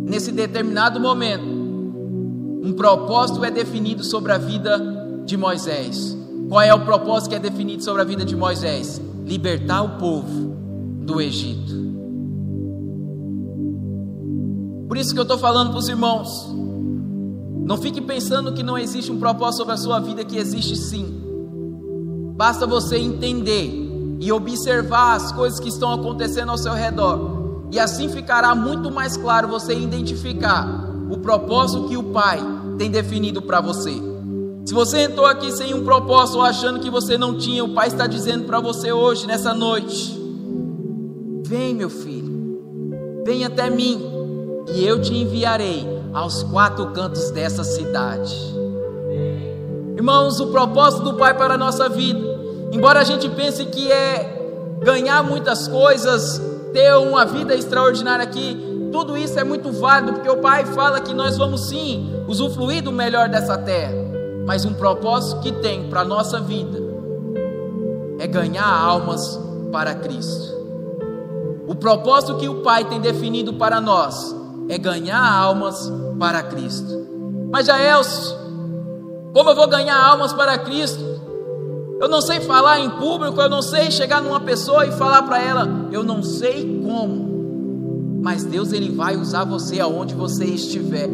Nesse 0.06 0.32
determinado 0.32 0.98
momento, 0.98 1.63
um 2.64 2.72
propósito 2.72 3.44
é 3.44 3.50
definido 3.50 4.02
sobre 4.02 4.32
a 4.32 4.38
vida 4.38 4.80
de 5.26 5.36
Moisés. 5.36 6.16
Qual 6.48 6.62
é 6.62 6.72
o 6.72 6.82
propósito 6.82 7.28
que 7.28 7.36
é 7.36 7.38
definido 7.38 7.84
sobre 7.84 8.00
a 8.00 8.04
vida 8.06 8.24
de 8.24 8.34
Moisés? 8.34 9.02
Libertar 9.26 9.82
o 9.82 9.98
povo 9.98 10.56
do 11.02 11.20
Egito. 11.20 11.74
Por 14.88 14.96
isso 14.96 15.12
que 15.12 15.18
eu 15.18 15.24
estou 15.24 15.36
falando 15.36 15.72
para 15.72 15.78
os 15.78 15.88
irmãos. 15.88 16.54
Não 17.66 17.76
fique 17.76 18.00
pensando 18.00 18.54
que 18.54 18.62
não 18.62 18.78
existe 18.78 19.12
um 19.12 19.18
propósito 19.18 19.58
sobre 19.58 19.74
a 19.74 19.76
sua 19.76 20.00
vida, 20.00 20.24
que 20.24 20.38
existe 20.38 20.74
sim. 20.74 21.20
Basta 22.34 22.66
você 22.66 22.96
entender 22.96 24.16
e 24.20 24.32
observar 24.32 25.16
as 25.16 25.32
coisas 25.32 25.60
que 25.60 25.68
estão 25.68 25.92
acontecendo 25.92 26.50
ao 26.50 26.56
seu 26.56 26.72
redor, 26.72 27.66
e 27.70 27.78
assim 27.78 28.08
ficará 28.08 28.54
muito 28.54 28.90
mais 28.90 29.18
claro 29.18 29.48
você 29.48 29.74
identificar 29.74 30.94
o 31.10 31.18
propósito 31.18 31.88
que 31.88 31.96
o 31.96 32.04
Pai 32.04 32.53
tem 32.78 32.90
definido 32.90 33.42
para 33.42 33.60
você. 33.60 33.92
Se 34.64 34.72
você 34.72 35.00
entrou 35.00 35.26
aqui 35.26 35.52
sem 35.52 35.74
um 35.74 35.84
propósito 35.84 36.40
achando 36.40 36.80
que 36.80 36.88
você 36.88 37.18
não 37.18 37.36
tinha, 37.36 37.62
o 37.62 37.74
Pai 37.74 37.88
está 37.88 38.06
dizendo 38.06 38.44
para 38.44 38.60
você 38.60 38.92
hoje, 38.92 39.26
nessa 39.26 39.52
noite: 39.52 40.18
Vem, 41.46 41.74
meu 41.74 41.90
filho, 41.90 43.22
vem 43.26 43.44
até 43.44 43.68
mim, 43.68 44.00
e 44.74 44.86
eu 44.86 45.00
te 45.02 45.14
enviarei 45.14 45.86
aos 46.14 46.42
quatro 46.44 46.86
cantos 46.92 47.30
dessa 47.30 47.62
cidade. 47.62 48.34
Irmãos, 49.96 50.40
o 50.40 50.46
propósito 50.46 51.02
do 51.02 51.14
Pai 51.14 51.34
para 51.36 51.54
a 51.54 51.58
nossa 51.58 51.88
vida, 51.88 52.20
embora 52.72 53.00
a 53.00 53.04
gente 53.04 53.28
pense 53.28 53.64
que 53.66 53.92
é 53.92 54.78
ganhar 54.82 55.22
muitas 55.22 55.68
coisas, 55.68 56.40
ter 56.72 56.94
uma 56.96 57.24
vida 57.24 57.54
extraordinária 57.54 58.24
aqui, 58.24 58.73
tudo 58.94 59.18
isso 59.18 59.36
é 59.40 59.42
muito 59.42 59.72
válido, 59.72 60.12
porque 60.12 60.30
o 60.30 60.36
Pai 60.36 60.64
fala 60.66 61.00
que 61.00 61.12
nós 61.12 61.36
vamos 61.36 61.62
sim 61.62 62.14
usufruir 62.28 62.80
do 62.80 62.92
melhor 62.92 63.28
dessa 63.28 63.58
terra, 63.58 63.92
mas 64.46 64.64
um 64.64 64.72
propósito 64.72 65.40
que 65.40 65.50
tem 65.50 65.90
para 65.90 66.02
a 66.02 66.04
nossa 66.04 66.38
vida 66.38 66.78
é 68.20 68.26
ganhar 68.28 68.64
almas 68.64 69.36
para 69.72 69.96
Cristo. 69.96 70.54
O 71.66 71.74
propósito 71.74 72.36
que 72.36 72.48
o 72.48 72.62
Pai 72.62 72.84
tem 72.84 73.00
definido 73.00 73.54
para 73.54 73.80
nós 73.80 74.32
é 74.68 74.78
ganhar 74.78 75.28
almas 75.28 75.92
para 76.16 76.44
Cristo. 76.44 77.04
Mas 77.50 77.66
Jaelso, 77.66 78.38
como 79.32 79.50
eu 79.50 79.56
vou 79.56 79.66
ganhar 79.66 80.00
almas 80.00 80.32
para 80.32 80.56
Cristo? 80.58 81.02
Eu 82.00 82.08
não 82.08 82.20
sei 82.20 82.40
falar 82.42 82.78
em 82.78 82.90
público, 82.90 83.40
eu 83.40 83.48
não 83.48 83.60
sei 83.60 83.90
chegar 83.90 84.22
numa 84.22 84.38
pessoa 84.38 84.86
e 84.86 84.92
falar 84.92 85.22
para 85.22 85.42
ela, 85.42 85.88
eu 85.90 86.04
não 86.04 86.22
sei 86.22 86.80
como. 86.86 87.33
Mas 88.24 88.42
Deus 88.42 88.72
ele 88.72 88.90
vai 88.90 89.18
usar 89.18 89.44
você 89.44 89.78
aonde 89.78 90.14
você 90.14 90.46
estiver. 90.46 91.10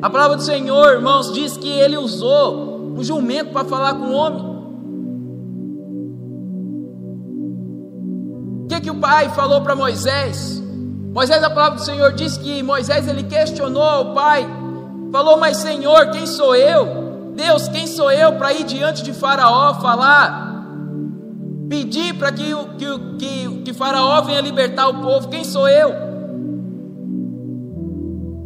A 0.00 0.08
palavra 0.08 0.36
do 0.36 0.42
Senhor, 0.44 0.92
irmãos, 0.92 1.32
diz 1.32 1.56
que 1.56 1.68
ele 1.68 1.96
usou 1.96 2.94
um 2.96 3.02
jumento 3.02 3.50
para 3.50 3.64
falar 3.64 3.94
com 3.94 4.04
o 4.04 4.12
homem. 4.12 4.40
O 8.62 8.68
que, 8.68 8.82
que 8.82 8.90
o 8.92 9.00
pai 9.00 9.30
falou 9.30 9.62
para 9.62 9.74
Moisés? 9.74 10.62
Moisés, 11.12 11.42
a 11.42 11.50
palavra 11.50 11.78
do 11.78 11.84
Senhor 11.84 12.12
diz 12.12 12.36
que 12.36 12.62
Moisés 12.62 13.08
ele 13.08 13.24
questionou 13.24 13.82
ao 13.82 14.14
pai, 14.14 14.46
falou: 15.10 15.36
Mas 15.36 15.56
Senhor, 15.56 16.12
quem 16.12 16.24
sou 16.24 16.54
eu? 16.54 17.32
Deus, 17.34 17.66
quem 17.66 17.88
sou 17.88 18.12
eu 18.12 18.34
para 18.34 18.52
ir 18.52 18.62
diante 18.62 19.02
de 19.02 19.12
Faraó 19.12 19.74
falar, 19.80 20.64
pedir 21.68 22.14
para 22.14 22.30
que, 22.30 22.54
que, 22.78 22.98
que, 23.18 23.62
que 23.64 23.72
Faraó 23.72 24.20
venha 24.20 24.40
libertar 24.40 24.86
o 24.86 25.00
povo? 25.02 25.28
Quem 25.28 25.42
sou 25.42 25.68
eu? 25.68 26.13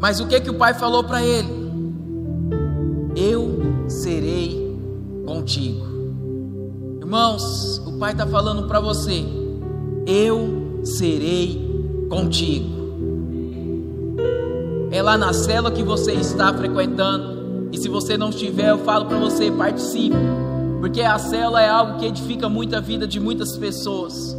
Mas 0.00 0.20
o 0.20 0.26
que 0.26 0.40
que 0.40 0.50
o 0.50 0.54
pai 0.54 0.74
falou 0.74 1.04
para 1.04 1.22
ele? 1.22 1.48
Eu 3.16 3.88
serei 3.88 4.76
contigo. 5.26 5.86
Irmãos, 7.00 7.78
o 7.86 7.98
pai 7.98 8.12
está 8.12 8.26
falando 8.26 8.68
para 8.68 8.80
você: 8.80 9.24
eu 10.06 10.80
serei 10.84 12.06
contigo. 12.08 12.78
É 14.90 15.02
lá 15.02 15.18
na 15.18 15.32
cela 15.32 15.70
que 15.70 15.82
você 15.82 16.12
está 16.12 16.52
frequentando 16.52 17.38
e 17.72 17.78
se 17.78 17.88
você 17.88 18.16
não 18.16 18.30
estiver, 18.30 18.70
eu 18.70 18.78
falo 18.78 19.06
para 19.06 19.18
você, 19.18 19.50
participe. 19.50 20.16
Porque 20.80 21.02
a 21.02 21.18
célula 21.18 21.60
é 21.60 21.68
algo 21.68 21.98
que 21.98 22.06
edifica 22.06 22.48
muita 22.48 22.80
vida 22.80 23.06
de 23.06 23.20
muitas 23.20 23.56
pessoas. 23.56 24.36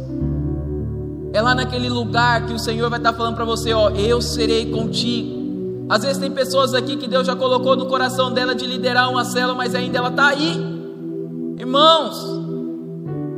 É 1.32 1.40
lá 1.40 1.54
naquele 1.54 1.88
lugar 1.88 2.46
que 2.46 2.52
o 2.52 2.58
Senhor 2.58 2.90
vai 2.90 2.98
estar 2.98 3.12
falando 3.12 3.36
para 3.36 3.44
você, 3.44 3.72
ó, 3.72 3.90
eu 3.90 4.20
serei 4.20 4.70
contigo. 4.70 5.39
Às 5.90 6.04
vezes 6.04 6.18
tem 6.18 6.30
pessoas 6.30 6.72
aqui 6.72 6.96
que 6.96 7.08
Deus 7.08 7.26
já 7.26 7.34
colocou 7.34 7.74
no 7.74 7.86
coração 7.86 8.30
dela 8.30 8.54
de 8.54 8.64
liderar 8.64 9.10
uma 9.10 9.24
célula, 9.24 9.56
mas 9.56 9.74
ainda 9.74 9.98
ela 9.98 10.08
está 10.08 10.28
aí. 10.28 10.56
Irmãos, 11.58 12.24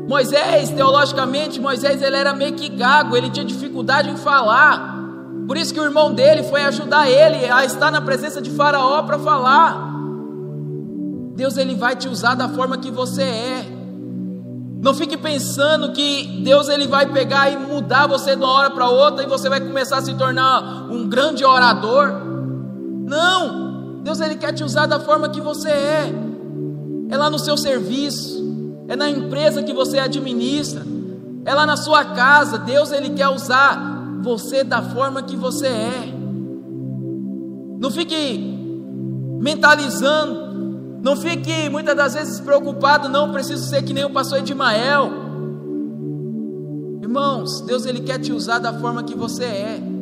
Moisés, 0.06 0.68
teologicamente, 0.68 1.58
Moisés 1.58 2.02
ele 2.02 2.14
era 2.14 2.34
meio 2.34 2.52
que 2.52 2.68
gago, 2.68 3.16
ele 3.16 3.30
tinha 3.30 3.46
dificuldade 3.46 4.10
em 4.10 4.18
falar. 4.18 5.00
Por 5.48 5.56
isso 5.56 5.72
que 5.72 5.80
o 5.80 5.84
irmão 5.84 6.12
dele 6.12 6.42
foi 6.42 6.62
ajudar 6.64 7.08
ele 7.08 7.50
a 7.50 7.64
estar 7.64 7.90
na 7.90 8.02
presença 8.02 8.42
de 8.42 8.50
Faraó 8.50 9.02
para 9.02 9.18
falar. 9.18 9.90
Deus 11.34 11.56
ele 11.56 11.74
vai 11.74 11.96
te 11.96 12.06
usar 12.06 12.34
da 12.34 12.50
forma 12.50 12.76
que 12.76 12.90
você 12.90 13.22
é. 13.22 13.66
Não 14.82 14.92
fique 14.92 15.16
pensando 15.16 15.92
que 15.92 16.42
Deus 16.44 16.68
ele 16.68 16.86
vai 16.86 17.06
pegar 17.06 17.48
e 17.50 17.56
mudar 17.56 18.06
você 18.06 18.36
de 18.36 18.42
uma 18.42 18.52
hora 18.52 18.70
para 18.70 18.90
outra 18.90 19.24
e 19.24 19.26
você 19.26 19.48
vai 19.48 19.60
começar 19.60 19.96
a 19.96 20.02
se 20.02 20.12
tornar 20.14 20.90
um 20.90 21.08
grande 21.08 21.46
orador. 21.46 22.31
Não! 23.12 24.00
Deus 24.02 24.20
ele 24.20 24.36
quer 24.36 24.52
te 24.52 24.64
usar 24.64 24.86
da 24.86 24.98
forma 24.98 25.28
que 25.28 25.40
você 25.40 25.68
é. 25.68 26.12
É 27.10 27.16
lá 27.16 27.28
no 27.28 27.38
seu 27.38 27.58
serviço, 27.58 28.42
é 28.88 28.96
na 28.96 29.10
empresa 29.10 29.62
que 29.62 29.72
você 29.74 29.98
administra, 29.98 30.82
é 31.44 31.54
lá 31.54 31.66
na 31.66 31.76
sua 31.76 32.06
casa. 32.06 32.56
Deus 32.56 32.90
ele 32.90 33.10
quer 33.10 33.28
usar 33.28 34.20
você 34.22 34.64
da 34.64 34.80
forma 34.80 35.22
que 35.22 35.36
você 35.36 35.66
é. 35.66 36.14
Não 37.78 37.90
fique 37.90 38.58
mentalizando, 39.40 41.00
não 41.02 41.14
fique 41.14 41.68
muitas 41.68 41.94
das 41.94 42.14
vezes 42.14 42.40
preocupado, 42.40 43.10
não 43.10 43.30
preciso 43.30 43.68
ser 43.68 43.82
que 43.82 43.92
nem 43.92 44.06
o 44.06 44.10
pastor 44.10 44.38
Edmael. 44.38 45.10
Irmãos, 47.02 47.60
Deus 47.60 47.84
ele 47.84 48.00
quer 48.00 48.18
te 48.18 48.32
usar 48.32 48.58
da 48.58 48.72
forma 48.72 49.02
que 49.02 49.14
você 49.14 49.44
é. 49.44 49.92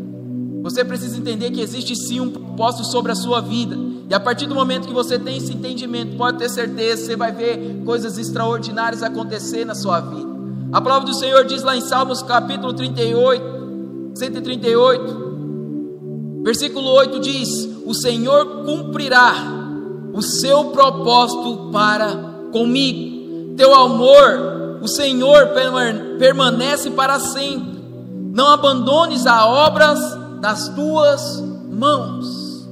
Você 0.63 0.85
precisa 0.85 1.17
entender 1.17 1.51
que 1.51 1.61
existe 1.61 1.97
sim 1.97 2.21
um 2.21 2.31
propósito 2.31 2.85
sobre 2.85 3.13
a 3.13 3.15
sua 3.15 3.41
vida. 3.41 3.77
E 4.09 4.15
a 4.15 4.21
partir 4.21 4.47
do 4.47 4.55
momento 4.55 4.87
que 4.87 4.93
você 4.93 5.19
tem 5.19 5.39
esse 5.39 5.53
entendimento, 5.53 6.17
pode 6.17 6.39
ter 6.39 6.51
certeza, 6.51 7.07
você 7.07 7.17
vai 7.17 7.33
ver 7.33 7.83
coisas 7.85 8.19
extraordinárias 8.19 9.03
acontecer 9.03 9.65
na 9.65 9.75
sua 9.75 10.01
vida. 10.01 10.31
A 10.73 10.81
palavra 10.81 11.07
do 11.07 11.15
Senhor 11.15 11.45
diz 11.45 11.63
lá 11.63 11.77
em 11.77 11.81
Salmos 11.81 12.23
capítulo 12.23 12.73
38, 12.73 14.13
138, 14.15 16.43
versículo 16.43 16.89
8 16.91 17.21
diz: 17.21 17.69
O 17.87 17.95
Senhor 17.95 18.65
cumprirá 18.65 19.35
o 20.13 20.23
seu 20.23 20.67
propósito 20.67 21.71
para 21.73 22.15
comigo. 22.53 23.55
Teu 23.57 23.75
amor, 23.75 24.79
o 24.83 24.89
Senhor 24.89 25.51
permanece 26.19 26.91
para 26.91 27.19
sempre. 27.19 27.81
Não 28.33 28.49
abandones 28.49 29.27
as 29.27 29.45
obras 29.45 30.20
das 30.41 30.69
tuas 30.71 31.43
mãos. 31.71 32.69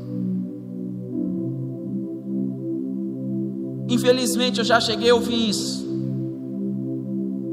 Infelizmente 3.89 4.59
eu 4.59 4.65
já 4.65 4.81
cheguei 4.81 5.11
a 5.11 5.15
ouvir 5.15 5.49
isso. 5.49 5.87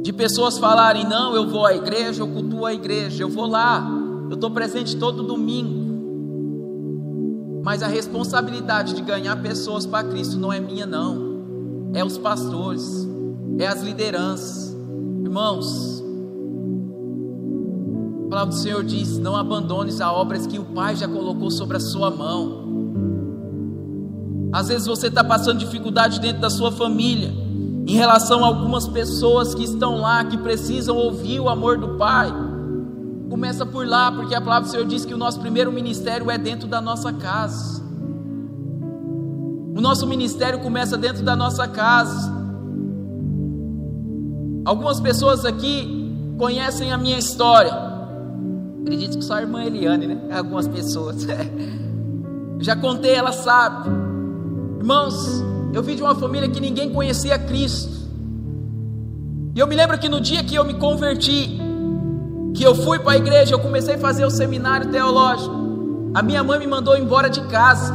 De 0.03 0.11
pessoas 0.13 0.57
falarem: 0.57 1.05
não, 1.05 1.35
eu 1.35 1.49
vou 1.49 1.65
à 1.65 1.73
igreja, 1.73 2.21
eu 2.21 2.27
cultuo 2.27 2.65
a 2.65 2.73
igreja, 2.73 3.23
eu 3.23 3.29
vou 3.29 3.45
lá, 3.45 3.87
eu 4.29 4.35
estou 4.35 4.51
presente 4.51 4.95
todo 4.97 5.23
domingo. 5.23 5.85
Mas 7.63 7.81
a 7.81 7.87
responsabilidade 7.87 8.93
de 8.93 9.01
ganhar 9.01 9.35
pessoas 9.41 9.85
para 9.85 10.07
Cristo 10.07 10.37
não 10.37 10.53
é 10.53 10.59
minha, 10.59 10.85
não. 10.85 11.35
É 11.93 12.03
os 12.03 12.17
pastores, 12.17 13.07
é 13.57 13.65
as 13.65 13.81
lideranças. 13.81 14.75
Irmãos, 15.23 16.04
a 18.25 18.29
palavra 18.29 18.53
do 18.53 18.59
Senhor 18.59 18.83
diz: 18.83 19.19
Não 19.19 19.35
abandones 19.35 20.01
as 20.01 20.07
obras 20.07 20.47
que 20.47 20.57
o 20.57 20.65
Pai 20.65 20.95
já 20.95 21.07
colocou 21.07 21.51
sobre 21.51 21.77
a 21.77 21.79
sua 21.79 22.09
mão. 22.09 22.65
Às 24.51 24.69
vezes 24.69 24.87
você 24.87 25.07
está 25.07 25.23
passando 25.23 25.59
dificuldade 25.59 26.19
dentro 26.19 26.41
da 26.41 26.49
sua 26.49 26.71
família, 26.71 27.31
em 27.85 27.93
relação 27.93 28.43
a 28.43 28.47
algumas 28.47 28.87
pessoas 28.87 29.53
que 29.53 29.63
estão 29.63 29.97
lá, 29.97 30.23
que 30.23 30.37
precisam 30.37 30.95
ouvir 30.95 31.39
o 31.39 31.49
amor 31.49 31.77
do 31.77 31.97
Pai. 31.97 32.33
Começa 33.29 33.65
por 33.65 33.85
lá, 33.85 34.11
porque 34.11 34.33
a 34.33 34.41
palavra 34.41 34.67
do 34.67 34.71
Senhor 34.71 34.85
diz 34.87 35.05
que 35.05 35.13
o 35.13 35.17
nosso 35.17 35.39
primeiro 35.39 35.71
ministério 35.71 36.31
é 36.31 36.37
dentro 36.37 36.67
da 36.67 36.81
nossa 36.81 37.13
casa. 37.13 37.83
O 39.75 39.81
nosso 39.81 40.07
ministério 40.07 40.59
começa 40.61 40.97
dentro 40.97 41.21
da 41.21 41.35
nossa 41.35 41.67
casa. 41.67 42.33
Algumas 44.63 44.99
pessoas 44.99 45.45
aqui 45.45 46.35
conhecem 46.39 46.91
a 46.91 46.97
minha 46.97 47.19
história. 47.19 47.84
Acredito 48.85 49.17
que 49.17 49.25
só 49.25 49.33
a 49.33 49.41
irmã 49.41 49.63
Eliane, 49.63 50.05
né? 50.05 50.21
Algumas 50.31 50.67
pessoas. 50.67 51.25
Já 52.61 52.75
contei, 52.75 53.15
ela 53.15 53.31
sabe. 53.31 53.89
Irmãos, 54.77 55.43
eu 55.73 55.81
vim 55.81 55.95
de 55.95 56.03
uma 56.03 56.13
família 56.13 56.47
que 56.47 56.59
ninguém 56.59 56.93
conhecia 56.93 57.39
Cristo. 57.39 58.05
E 59.55 59.59
eu 59.59 59.65
me 59.65 59.75
lembro 59.75 59.97
que 59.97 60.07
no 60.07 60.21
dia 60.21 60.43
que 60.43 60.53
eu 60.53 60.63
me 60.63 60.75
converti, 60.75 61.59
que 62.53 62.63
eu 62.63 62.75
fui 62.75 62.99
para 62.99 63.13
a 63.13 63.17
igreja, 63.17 63.55
eu 63.55 63.59
comecei 63.59 63.95
a 63.95 63.97
fazer 63.97 64.23
o 64.23 64.29
seminário 64.29 64.91
teológico. 64.91 66.11
A 66.13 66.21
minha 66.21 66.43
mãe 66.43 66.59
me 66.59 66.67
mandou 66.67 66.95
embora 66.95 67.27
de 67.27 67.41
casa. 67.47 67.91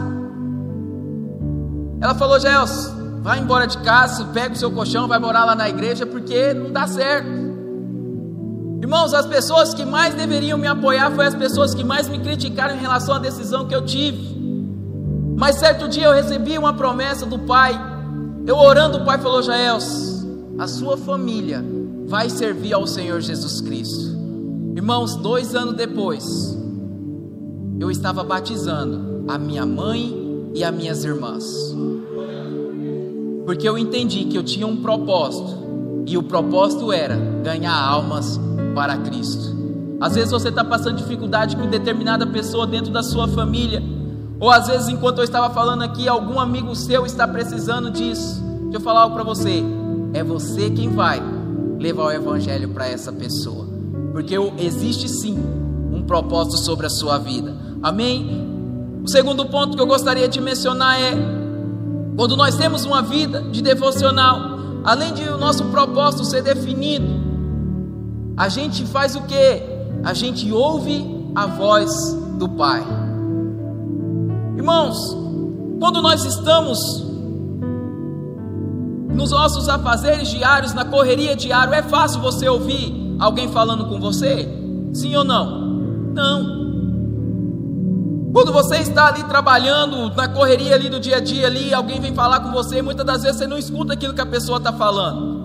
Ela 2.00 2.16
falou: 2.16 2.40
Gelson, 2.40 3.20
vai 3.22 3.38
embora 3.38 3.64
de 3.64 3.78
casa, 3.78 4.24
pega 4.24 4.54
o 4.54 4.58
seu 4.58 4.72
colchão, 4.72 5.06
vai 5.06 5.20
morar 5.20 5.44
lá 5.44 5.54
na 5.54 5.68
igreja, 5.68 6.04
porque 6.04 6.52
não 6.52 6.72
dá 6.72 6.88
certo. 6.88 7.39
Irmãos, 8.80 9.12
as 9.12 9.26
pessoas 9.26 9.74
que 9.74 9.84
mais 9.84 10.14
deveriam 10.14 10.56
me 10.56 10.66
apoiar 10.66 11.10
foram 11.10 11.28
as 11.28 11.34
pessoas 11.34 11.74
que 11.74 11.84
mais 11.84 12.08
me 12.08 12.18
criticaram 12.18 12.74
em 12.74 12.78
relação 12.78 13.14
à 13.14 13.18
decisão 13.18 13.66
que 13.66 13.74
eu 13.74 13.84
tive. 13.84 14.40
Mas 15.36 15.56
certo 15.56 15.86
dia 15.86 16.06
eu 16.06 16.14
recebi 16.14 16.56
uma 16.56 16.72
promessa 16.72 17.26
do 17.26 17.38
Pai. 17.40 17.78
Eu 18.46 18.56
orando, 18.56 18.98
o 18.98 19.04
Pai 19.04 19.18
falou: 19.18 19.42
Jaels, 19.42 20.26
a 20.58 20.66
sua 20.66 20.96
família 20.96 21.62
vai 22.06 22.30
servir 22.30 22.72
ao 22.72 22.86
Senhor 22.86 23.20
Jesus 23.20 23.60
Cristo. 23.60 24.18
Irmãos, 24.74 25.14
dois 25.14 25.54
anos 25.54 25.74
depois, 25.74 26.58
eu 27.78 27.90
estava 27.90 28.24
batizando 28.24 29.24
a 29.28 29.36
minha 29.38 29.66
mãe 29.66 30.50
e 30.54 30.64
as 30.64 30.74
minhas 30.74 31.04
irmãs. 31.04 31.44
Porque 33.44 33.68
eu 33.68 33.76
entendi 33.76 34.24
que 34.24 34.38
eu 34.38 34.42
tinha 34.42 34.66
um 34.66 34.76
propósito. 34.76 35.60
E 36.06 36.16
o 36.16 36.22
propósito 36.22 36.90
era 36.92 37.16
ganhar 37.42 37.74
almas 37.74 38.40
para 38.80 38.96
Cristo. 38.96 39.54
Às 40.00 40.14
vezes 40.14 40.30
você 40.30 40.48
está 40.48 40.64
passando 40.64 40.96
dificuldade 40.96 41.54
com 41.54 41.66
determinada 41.66 42.26
pessoa 42.26 42.66
dentro 42.66 42.90
da 42.90 43.02
sua 43.02 43.28
família, 43.28 43.82
ou 44.40 44.50
às 44.50 44.68
vezes, 44.68 44.88
enquanto 44.88 45.18
eu 45.18 45.24
estava 45.24 45.50
falando 45.52 45.82
aqui, 45.82 46.08
algum 46.08 46.40
amigo 46.40 46.74
seu 46.74 47.04
está 47.04 47.28
precisando 47.28 47.90
disso. 47.90 48.42
Deixa 48.62 48.78
eu 48.78 48.80
falar 48.80 49.02
algo 49.02 49.14
para 49.14 49.22
você: 49.22 49.62
é 50.14 50.24
você 50.24 50.70
quem 50.70 50.88
vai 50.88 51.22
levar 51.78 52.04
o 52.04 52.10
Evangelho 52.10 52.70
para 52.70 52.88
essa 52.88 53.12
pessoa, 53.12 53.66
porque 54.12 54.34
existe 54.56 55.10
sim 55.10 55.38
um 55.92 56.00
propósito 56.00 56.56
sobre 56.56 56.86
a 56.86 56.90
sua 56.90 57.18
vida. 57.18 57.54
Amém? 57.82 58.48
O 59.04 59.10
segundo 59.10 59.44
ponto 59.44 59.76
que 59.76 59.82
eu 59.82 59.86
gostaria 59.86 60.26
de 60.26 60.40
mencionar 60.40 60.98
é: 60.98 61.12
quando 62.16 62.34
nós 62.34 62.56
temos 62.56 62.86
uma 62.86 63.02
vida 63.02 63.42
de 63.42 63.60
devocional, 63.60 64.58
além 64.82 65.12
de 65.12 65.28
o 65.28 65.36
nosso 65.36 65.66
propósito 65.66 66.24
ser 66.24 66.42
definido, 66.42 67.19
a 68.36 68.48
gente 68.48 68.84
faz 68.86 69.16
o 69.16 69.22
que? 69.22 69.62
A 70.02 70.14
gente 70.14 70.50
ouve 70.50 71.32
a 71.34 71.46
voz 71.46 71.90
do 72.38 72.48
Pai. 72.48 72.84
Irmãos, 74.56 75.16
quando 75.78 76.02
nós 76.02 76.24
estamos 76.24 76.78
nos 79.14 79.30
nossos 79.30 79.68
afazeres 79.68 80.28
diários, 80.28 80.72
na 80.72 80.84
correria 80.84 81.36
diária, 81.36 81.76
é 81.76 81.82
fácil 81.82 82.20
você 82.20 82.48
ouvir 82.48 83.16
alguém 83.18 83.48
falando 83.48 83.86
com 83.86 84.00
você? 84.00 84.48
Sim 84.94 85.14
ou 85.16 85.24
não? 85.24 85.60
Não. 86.14 86.60
Quando 88.32 88.52
você 88.52 88.76
está 88.76 89.08
ali 89.08 89.24
trabalhando, 89.24 90.14
na 90.14 90.28
correria 90.28 90.74
ali 90.74 90.88
do 90.88 91.00
dia 91.00 91.16
a 91.16 91.20
dia 91.20 91.46
ali, 91.46 91.74
alguém 91.74 92.00
vem 92.00 92.14
falar 92.14 92.40
com 92.40 92.52
você, 92.52 92.80
muitas 92.80 93.04
das 93.04 93.22
vezes 93.22 93.38
você 93.38 93.46
não 93.46 93.58
escuta 93.58 93.92
aquilo 93.92 94.14
que 94.14 94.20
a 94.20 94.26
pessoa 94.26 94.58
está 94.58 94.72
falando. 94.72 95.40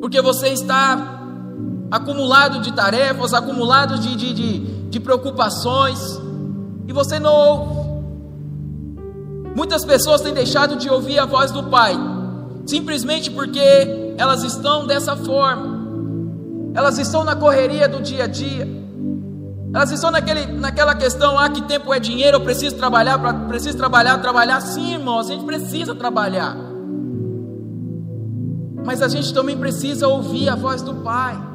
Porque 0.00 0.22
você 0.22 0.48
está 0.48 1.19
acumulado 1.90 2.60
de 2.60 2.72
tarefas, 2.72 3.34
acumulado 3.34 3.98
de, 3.98 4.14
de, 4.14 4.32
de, 4.32 4.58
de 4.88 5.00
preocupações, 5.00 6.20
e 6.86 6.92
você 6.92 7.18
não 7.18 7.34
ouve. 7.34 7.80
Muitas 9.56 9.84
pessoas 9.84 10.20
têm 10.20 10.32
deixado 10.32 10.76
de 10.76 10.88
ouvir 10.88 11.18
a 11.18 11.26
voz 11.26 11.50
do 11.50 11.64
Pai, 11.64 11.98
simplesmente 12.64 13.30
porque 13.30 14.14
elas 14.16 14.44
estão 14.44 14.86
dessa 14.86 15.16
forma, 15.16 15.80
elas 16.74 16.98
estão 16.98 17.24
na 17.24 17.34
correria 17.34 17.88
do 17.88 18.00
dia 18.00 18.24
a 18.24 18.26
dia, 18.28 18.68
elas 19.74 19.90
estão 19.90 20.12
naquele, 20.12 20.46
naquela 20.46 20.94
questão, 20.94 21.36
ah, 21.36 21.48
que 21.48 21.62
tempo 21.62 21.92
é 21.92 21.98
dinheiro, 21.98 22.36
eu 22.36 22.40
preciso 22.40 22.76
trabalhar, 22.76 23.18
preciso 23.48 23.76
trabalhar, 23.76 24.18
trabalhar, 24.18 24.60
sim, 24.60 24.92
irmão, 24.92 25.18
a 25.18 25.24
gente 25.24 25.44
precisa 25.44 25.94
trabalhar, 25.96 26.56
mas 28.84 29.02
a 29.02 29.08
gente 29.08 29.34
também 29.34 29.56
precisa 29.58 30.06
ouvir 30.06 30.48
a 30.48 30.54
voz 30.54 30.82
do 30.82 30.94
Pai. 30.94 31.49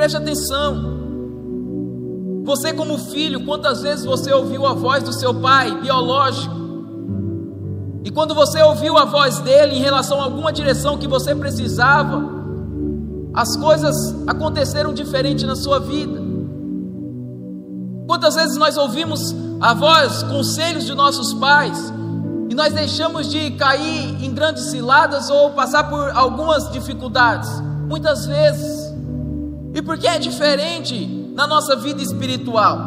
Preste 0.00 0.16
atenção. 0.16 0.82
Você, 2.42 2.72
como 2.72 2.96
filho, 2.96 3.44
quantas 3.44 3.82
vezes 3.82 4.06
você 4.06 4.32
ouviu 4.32 4.64
a 4.64 4.72
voz 4.72 5.02
do 5.02 5.12
seu 5.12 5.34
pai 5.34 5.78
biológico? 5.78 6.54
E 8.02 8.10
quando 8.10 8.34
você 8.34 8.62
ouviu 8.62 8.96
a 8.96 9.04
voz 9.04 9.40
dele 9.40 9.76
em 9.76 9.82
relação 9.82 10.18
a 10.18 10.24
alguma 10.24 10.54
direção 10.54 10.96
que 10.96 11.06
você 11.06 11.34
precisava, 11.34 12.24
as 13.34 13.54
coisas 13.58 13.94
aconteceram 14.26 14.94
diferente 14.94 15.44
na 15.44 15.54
sua 15.54 15.78
vida. 15.78 16.18
Quantas 18.06 18.36
vezes 18.36 18.56
nós 18.56 18.78
ouvimos 18.78 19.36
a 19.60 19.74
voz, 19.74 20.22
conselhos 20.22 20.86
de 20.86 20.94
nossos 20.94 21.34
pais, 21.34 21.92
e 22.48 22.54
nós 22.54 22.72
deixamos 22.72 23.28
de 23.28 23.50
cair 23.50 24.24
em 24.24 24.32
grandes 24.32 24.64
ciladas 24.70 25.28
ou 25.28 25.50
passar 25.50 25.90
por 25.90 26.10
algumas 26.16 26.72
dificuldades? 26.72 27.50
Muitas 27.86 28.24
vezes. 28.24 28.79
E 29.74 29.82
por 29.82 29.98
que 29.98 30.06
é 30.06 30.18
diferente 30.18 31.20
na 31.34 31.46
nossa 31.46 31.76
vida 31.76 32.02
espiritual. 32.02 32.78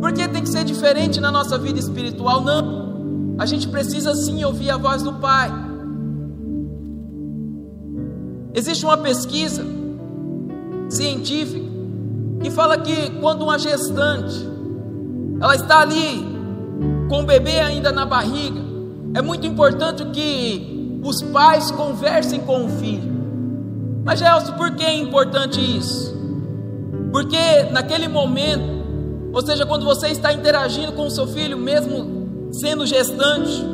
Por 0.00 0.12
que 0.12 0.26
tem 0.26 0.42
que 0.42 0.48
ser 0.48 0.64
diferente 0.64 1.20
na 1.20 1.30
nossa 1.30 1.58
vida 1.58 1.78
espiritual? 1.78 2.40
Não. 2.40 3.36
A 3.38 3.46
gente 3.46 3.68
precisa 3.68 4.14
sim 4.14 4.42
ouvir 4.44 4.70
a 4.70 4.76
voz 4.76 5.02
do 5.02 5.12
Pai. 5.14 5.50
Existe 8.52 8.84
uma 8.84 8.96
pesquisa 8.96 9.64
científica 10.88 11.68
que 12.42 12.50
fala 12.50 12.78
que 12.78 13.10
quando 13.20 13.42
uma 13.42 13.58
gestante 13.58 14.48
ela 15.40 15.54
está 15.54 15.80
ali 15.80 16.28
com 17.08 17.20
o 17.20 17.24
bebê 17.24 17.60
ainda 17.60 17.92
na 17.92 18.04
barriga, 18.04 18.60
é 19.14 19.22
muito 19.22 19.46
importante 19.46 20.04
que 20.06 21.00
os 21.02 21.22
pais 21.22 21.70
conversem 21.70 22.40
com 22.40 22.66
o 22.66 22.68
filho. 22.68 23.09
Mas 24.04 24.18
Gelson, 24.18 24.52
por 24.52 24.72
que 24.72 24.84
é 24.84 24.94
importante 24.94 25.60
isso? 25.60 26.18
Porque 27.12 27.64
naquele 27.70 28.08
momento, 28.08 28.80
ou 29.32 29.44
seja, 29.44 29.66
quando 29.66 29.84
você 29.84 30.08
está 30.08 30.32
interagindo 30.32 30.92
com 30.92 31.06
o 31.06 31.10
seu 31.10 31.26
filho, 31.26 31.56
mesmo 31.58 32.50
sendo 32.52 32.86
gestante, 32.86 33.64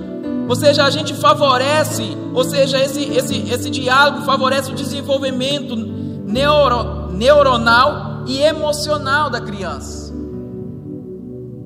ou 0.49 0.55
seja, 0.55 0.85
a 0.85 0.91
gente 0.91 1.15
favorece, 1.15 2.17
ou 2.35 2.45
seja, 2.45 2.79
esse, 2.79 3.03
esse, 3.05 3.51
esse 3.51 3.71
diálogo 3.71 4.25
favorece 4.25 4.71
o 4.71 4.75
desenvolvimento 4.75 5.75
neuro, 5.77 7.11
neuronal 7.13 8.25
e 8.27 8.41
emocional 8.41 9.29
da 9.29 9.41
criança. 9.41 10.15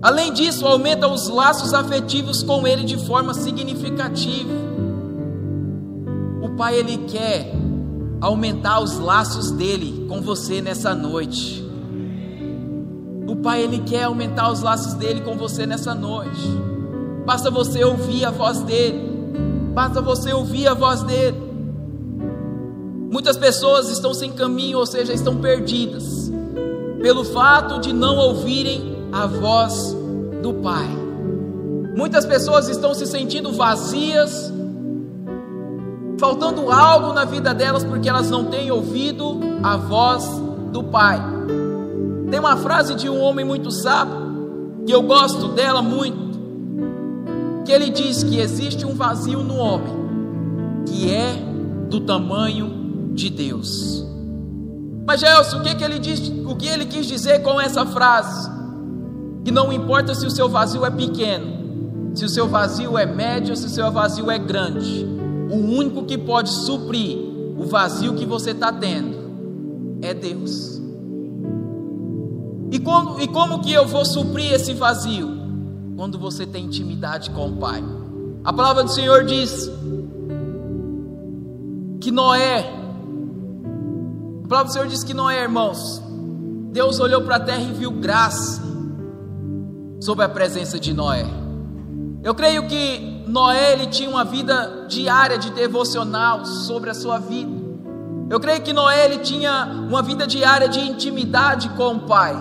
Além 0.02 0.32
disso, 0.32 0.66
aumenta 0.66 1.06
os 1.06 1.28
laços 1.28 1.74
afetivos 1.74 2.42
com 2.42 2.66
ele 2.66 2.84
de 2.84 2.96
forma 3.06 3.34
significativa. 3.34 4.50
O 6.42 6.56
pai 6.56 6.76
ele 6.76 6.96
quer 7.06 7.52
aumentar 8.20 8.80
os 8.80 8.98
laços 8.98 9.50
dele 9.50 10.06
com 10.08 10.20
você 10.20 10.60
nessa 10.60 10.94
noite. 10.94 11.64
O 13.26 13.36
pai 13.36 13.62
ele 13.62 13.78
quer 13.80 14.04
aumentar 14.04 14.50
os 14.50 14.60
laços 14.60 14.94
dele 14.94 15.20
com 15.20 15.36
você 15.36 15.64
nessa 15.64 15.94
noite. 15.94 16.46
Basta 17.24 17.50
você 17.50 17.84
ouvir 17.84 18.24
a 18.24 18.30
voz 18.30 18.60
dele. 18.62 19.08
Basta 19.72 20.00
você 20.00 20.32
ouvir 20.32 20.66
a 20.66 20.74
voz 20.74 21.02
dele. 21.02 21.50
Muitas 23.10 23.36
pessoas 23.36 23.88
estão 23.88 24.12
sem 24.12 24.32
caminho, 24.32 24.78
ou 24.78 24.86
seja, 24.86 25.12
estão 25.12 25.36
perdidas, 25.36 26.30
pelo 27.02 27.24
fato 27.24 27.80
de 27.80 27.92
não 27.92 28.16
ouvirem 28.16 28.96
a 29.12 29.26
voz 29.26 29.96
do 30.42 30.54
Pai. 30.54 30.88
Muitas 31.96 32.24
pessoas 32.24 32.68
estão 32.68 32.94
se 32.94 33.06
sentindo 33.06 33.52
vazias, 33.52 34.52
faltando 36.20 36.70
algo 36.70 37.14
na 37.14 37.24
vida 37.24 37.54
delas 37.54 37.82
porque 37.82 38.08
elas 38.08 38.30
não 38.30 38.44
têm 38.44 38.70
ouvido 38.70 39.40
a 39.62 39.78
voz 39.78 40.28
do 40.70 40.84
Pai. 40.84 41.18
Tem 42.30 42.38
uma 42.38 42.58
frase 42.58 42.94
de 42.94 43.08
um 43.08 43.18
homem 43.18 43.44
muito 43.44 43.70
sábio, 43.70 44.84
que 44.86 44.92
eu 44.92 45.02
gosto 45.02 45.48
dela 45.48 45.80
muito, 45.80 46.38
que 47.64 47.72
ele 47.72 47.88
diz 47.88 48.22
que 48.22 48.38
existe 48.38 48.84
um 48.84 48.94
vazio 48.94 49.42
no 49.42 49.56
homem, 49.56 49.94
que 50.86 51.10
é 51.10 51.32
do 51.88 52.00
tamanho 52.00 53.12
de 53.14 53.30
Deus. 53.30 54.06
Mas 55.06 55.20
Gelson, 55.20 55.58
o 55.58 55.62
que, 55.62 55.74
que 55.74 55.82
ele 55.82 55.98
diz, 55.98 56.20
o 56.46 56.54
que 56.54 56.68
ele 56.68 56.84
quis 56.84 57.06
dizer 57.06 57.42
com 57.42 57.58
essa 57.58 57.86
frase? 57.86 58.48
Que 59.42 59.50
não 59.50 59.72
importa 59.72 60.14
se 60.14 60.26
o 60.26 60.30
seu 60.30 60.48
vazio 60.48 60.84
é 60.84 60.90
pequeno, 60.90 62.12
se 62.14 62.26
o 62.26 62.28
seu 62.28 62.46
vazio 62.46 62.98
é 62.98 63.06
médio, 63.06 63.56
se 63.56 63.66
o 63.66 63.70
seu 63.70 63.90
vazio 63.90 64.30
é 64.30 64.38
grande, 64.38 65.19
o 65.50 65.56
único 65.56 66.04
que 66.04 66.16
pode 66.16 66.50
suprir 66.50 67.18
o 67.58 67.66
vazio 67.66 68.14
que 68.14 68.24
você 68.24 68.52
está 68.52 68.72
tendo 68.72 69.18
é 70.00 70.14
Deus. 70.14 70.80
E 72.70 72.78
como, 72.78 73.20
e 73.20 73.26
como 73.26 73.60
que 73.60 73.72
eu 73.72 73.86
vou 73.86 74.04
suprir 74.04 74.52
esse 74.52 74.72
vazio? 74.74 75.28
Quando 75.96 76.18
você 76.18 76.46
tem 76.46 76.64
intimidade 76.64 77.30
com 77.30 77.48
o 77.48 77.56
Pai. 77.56 77.82
A 78.44 78.52
palavra 78.52 78.84
do 78.84 78.90
Senhor 78.90 79.24
diz 79.24 79.70
que 82.00 82.10
Noé, 82.10 82.60
a 84.44 84.48
palavra 84.48 84.68
do 84.68 84.72
Senhor 84.72 84.88
diz 84.88 85.04
que 85.04 85.12
Noé, 85.12 85.42
irmãos, 85.42 86.00
Deus 86.72 87.00
olhou 87.00 87.22
para 87.22 87.36
a 87.36 87.40
terra 87.40 87.60
e 87.62 87.72
viu 87.72 87.90
graça 87.90 88.62
sobre 90.00 90.24
a 90.24 90.28
presença 90.28 90.78
de 90.78 90.94
Noé. 90.94 91.26
Eu 92.22 92.34
creio 92.34 92.66
que 92.66 93.19
Noé 93.30 93.72
ele 93.72 93.86
tinha 93.86 94.10
uma 94.10 94.24
vida 94.24 94.86
diária 94.88 95.38
de 95.38 95.50
devocional 95.50 96.44
sobre 96.44 96.90
a 96.90 96.94
sua 96.94 97.18
vida. 97.18 97.50
Eu 98.28 98.40
creio 98.40 98.60
que 98.60 98.72
Noé 98.72 99.04
ele 99.04 99.18
tinha 99.18 99.66
uma 99.88 100.02
vida 100.02 100.26
diária 100.26 100.68
de 100.68 100.80
intimidade 100.80 101.68
com 101.70 101.94
o 101.94 102.00
Pai. 102.00 102.34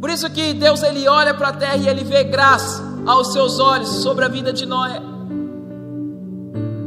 Por 0.00 0.08
isso 0.08 0.30
que 0.30 0.54
Deus 0.54 0.82
ele 0.82 1.08
olha 1.08 1.34
para 1.34 1.48
a 1.48 1.52
terra 1.52 1.76
e 1.76 1.88
ele 1.88 2.04
vê 2.04 2.22
graça 2.22 2.84
aos 3.04 3.32
seus 3.32 3.58
olhos 3.58 3.88
sobre 3.88 4.24
a 4.24 4.28
vida 4.28 4.52
de 4.52 4.64
Noé. 4.64 5.02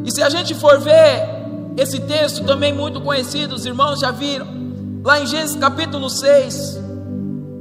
E 0.06 0.12
se 0.12 0.24
a 0.24 0.30
gente 0.30 0.56
for 0.56 0.80
ver 0.80 1.28
esse 1.78 2.00
texto 2.00 2.46
também 2.46 2.72
muito 2.74 3.02
conhecido, 3.02 3.56
os 3.56 3.66
irmãos 3.66 4.00
já 4.00 4.12
viram, 4.12 4.48
lá 5.04 5.20
em 5.20 5.26
Gênesis 5.26 5.58
capítulo 5.58 6.10
6, 6.10 6.80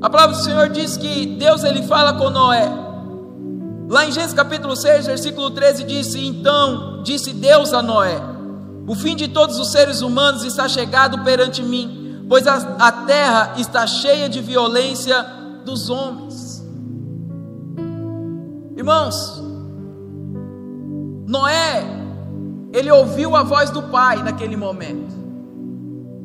a 0.00 0.08
palavra 0.08 0.36
do 0.36 0.42
Senhor 0.42 0.68
diz 0.68 0.96
que 0.96 1.26
Deus 1.26 1.64
ele 1.64 1.82
fala 1.82 2.12
com 2.12 2.30
Noé. 2.30 2.87
Lá 3.88 4.04
em 4.04 4.12
Gênesis 4.12 4.34
capítulo 4.34 4.76
6, 4.76 5.06
versículo 5.06 5.50
13 5.50 5.82
disse: 5.84 6.24
"Então 6.24 7.02
disse 7.02 7.32
Deus 7.32 7.72
a 7.72 7.80
Noé: 7.80 8.20
O 8.86 8.94
fim 8.94 9.16
de 9.16 9.28
todos 9.28 9.58
os 9.58 9.72
seres 9.72 10.02
humanos 10.02 10.44
está 10.44 10.68
chegado 10.68 11.24
perante 11.24 11.62
mim, 11.62 12.26
pois 12.28 12.46
a, 12.46 12.56
a 12.78 12.92
terra 12.92 13.54
está 13.56 13.86
cheia 13.86 14.28
de 14.28 14.42
violência 14.42 15.24
dos 15.64 15.88
homens." 15.88 16.62
Irmãos, 18.76 19.42
Noé, 21.26 21.82
ele 22.74 22.90
ouviu 22.90 23.34
a 23.34 23.42
voz 23.42 23.70
do 23.70 23.84
Pai 23.84 24.22
naquele 24.22 24.56
momento. 24.56 25.16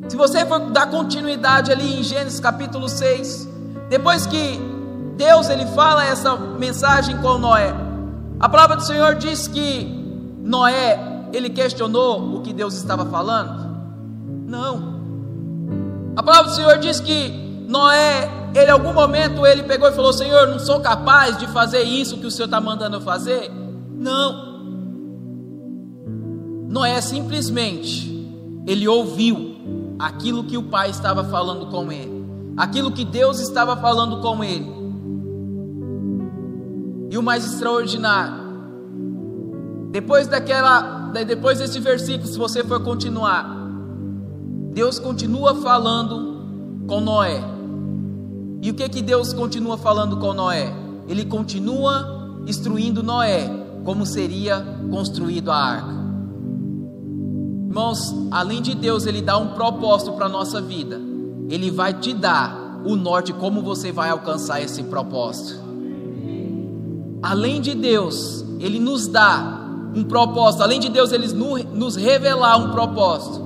Se 0.06 0.16
você 0.16 0.44
for 0.44 0.60
dar 0.70 0.90
continuidade 0.90 1.72
ali 1.72 1.98
em 1.98 2.02
Gênesis 2.02 2.38
capítulo 2.38 2.90
6, 2.90 3.48
depois 3.88 4.26
que 4.26 4.73
Deus 5.16 5.48
ele 5.48 5.66
fala 5.66 6.04
essa 6.04 6.36
mensagem 6.36 7.16
com 7.18 7.38
Noé, 7.38 7.72
a 8.40 8.48
palavra 8.48 8.76
do 8.76 8.82
Senhor 8.82 9.14
diz 9.14 9.46
que 9.46 9.84
Noé 10.42 11.28
ele 11.32 11.50
questionou 11.50 12.36
o 12.36 12.42
que 12.42 12.52
Deus 12.52 12.74
estava 12.74 13.06
falando? 13.06 13.74
Não. 14.46 14.94
A 16.16 16.22
palavra 16.22 16.50
do 16.50 16.54
Senhor 16.54 16.78
diz 16.78 17.00
que 17.00 17.64
Noé, 17.68 18.30
ele 18.54 18.66
em 18.66 18.70
algum 18.70 18.92
momento 18.92 19.46
ele 19.46 19.62
pegou 19.62 19.88
e 19.88 19.92
falou: 19.92 20.12
Senhor, 20.12 20.46
não 20.48 20.58
sou 20.58 20.80
capaz 20.80 21.38
de 21.38 21.46
fazer 21.48 21.82
isso 21.82 22.18
que 22.18 22.26
o 22.26 22.30
Senhor 22.30 22.46
está 22.46 22.60
mandando 22.60 22.96
eu 22.96 23.00
fazer? 23.00 23.50
Não. 23.96 24.54
Noé 26.68 27.00
simplesmente 27.00 28.12
ele 28.66 28.86
ouviu 28.86 29.96
aquilo 29.98 30.44
que 30.44 30.56
o 30.56 30.64
pai 30.64 30.90
estava 30.90 31.24
falando 31.24 31.66
com 31.66 31.90
ele 31.90 32.14
aquilo 32.56 32.92
que 32.92 33.04
Deus 33.04 33.40
estava 33.40 33.76
falando 33.76 34.20
com 34.20 34.42
ele. 34.42 34.83
E 37.14 37.16
o 37.16 37.22
mais 37.22 37.44
extraordinário, 37.44 38.42
depois 39.92 40.26
daquela, 40.26 41.12
depois 41.24 41.60
desse 41.60 41.78
versículo, 41.78 42.26
se 42.26 42.36
você 42.36 42.64
for 42.64 42.82
continuar, 42.82 43.56
Deus 44.72 44.98
continua 44.98 45.54
falando 45.54 46.82
com 46.88 47.00
Noé. 47.00 47.40
E 48.60 48.68
o 48.68 48.74
que 48.74 48.88
que 48.88 49.00
Deus 49.00 49.32
continua 49.32 49.78
falando 49.78 50.16
com 50.16 50.34
Noé? 50.34 50.74
Ele 51.06 51.24
continua 51.24 52.42
instruindo 52.48 53.00
Noé 53.00 53.48
como 53.84 54.04
seria 54.04 54.66
construído 54.90 55.52
a 55.52 55.56
arca. 55.56 55.94
Irmãos, 57.68 58.12
além 58.32 58.60
de 58.60 58.74
Deus, 58.74 59.06
ele 59.06 59.22
dá 59.22 59.38
um 59.38 59.54
propósito 59.54 60.14
para 60.14 60.26
a 60.26 60.28
nossa 60.28 60.60
vida. 60.60 61.00
Ele 61.48 61.70
vai 61.70 61.94
te 61.94 62.12
dar 62.12 62.82
o 62.84 62.96
norte 62.96 63.32
como 63.32 63.62
você 63.62 63.92
vai 63.92 64.10
alcançar 64.10 64.60
esse 64.60 64.82
propósito. 64.82 65.63
Além 67.24 67.58
de 67.58 67.74
Deus, 67.74 68.44
Ele 68.60 68.78
nos 68.78 69.08
dá 69.08 69.62
um 69.94 70.04
propósito, 70.04 70.62
além 70.62 70.78
de 70.78 70.90
Deus, 70.90 71.10
Ele 71.10 71.26
nos 71.72 71.96
revelar 71.96 72.58
um 72.58 72.70
propósito, 72.70 73.42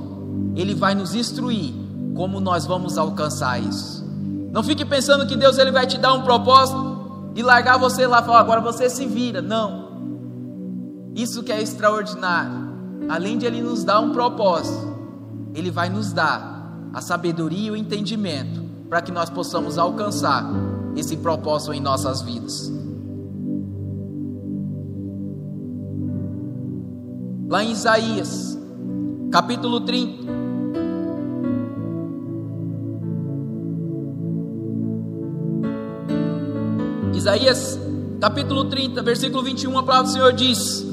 Ele 0.57 0.75
vai 0.75 0.97
nos 0.97 1.15
instruir 1.15 1.73
como 2.17 2.41
nós 2.41 2.67
vamos 2.67 2.99
alcançar 2.99 3.63
isso. 3.63 4.05
Não 4.51 4.65
fique 4.65 4.85
pensando 4.85 5.29
que 5.29 5.37
Deus 5.37 5.59
ele 5.59 5.71
vai 5.71 5.87
te 5.87 5.97
dar 5.97 6.13
um 6.13 6.23
propósito 6.23 7.31
e 7.37 7.43
largar 7.43 7.79
você 7.79 8.05
lá 8.05 8.21
e 8.21 8.25
falar, 8.25 8.41
agora 8.41 8.61
você 8.61 8.91
se 8.91 9.07
vira. 9.07 9.41
Não. 9.41 9.87
Isso 11.15 11.45
que 11.45 11.53
é 11.53 11.63
extraordinário. 11.63 12.69
Além 13.09 13.39
de 13.39 13.47
Ele 13.47 13.63
nos 13.63 13.85
dar 13.85 14.01
um 14.01 14.11
propósito, 14.11 14.93
Ele 15.55 15.71
vai 15.71 15.89
nos 15.89 16.13
dar 16.13 16.91
a 16.93 17.01
sabedoria 17.01 17.69
e 17.69 17.71
o 17.71 17.77
entendimento 17.77 18.61
para 18.89 19.01
que 19.01 19.13
nós 19.13 19.31
possamos 19.31 19.79
alcançar 19.79 20.51
esse 20.97 21.17
propósito 21.19 21.73
em 21.73 21.81
nossas 21.81 22.23
vidas. 22.23 22.78
Lá 27.49 27.65
em 27.65 27.73
Isaías, 27.73 28.59
capítulo 29.33 29.81
30, 29.81 30.23
Isaías 37.15 37.81
capítulo 38.21 38.67
30, 38.67 39.03
versículo 39.03 39.43
21, 39.43 39.79
a 39.79 39.83
palavra 39.83 40.09
do 40.09 40.13
Senhor 40.13 40.33
diz: 40.35 40.85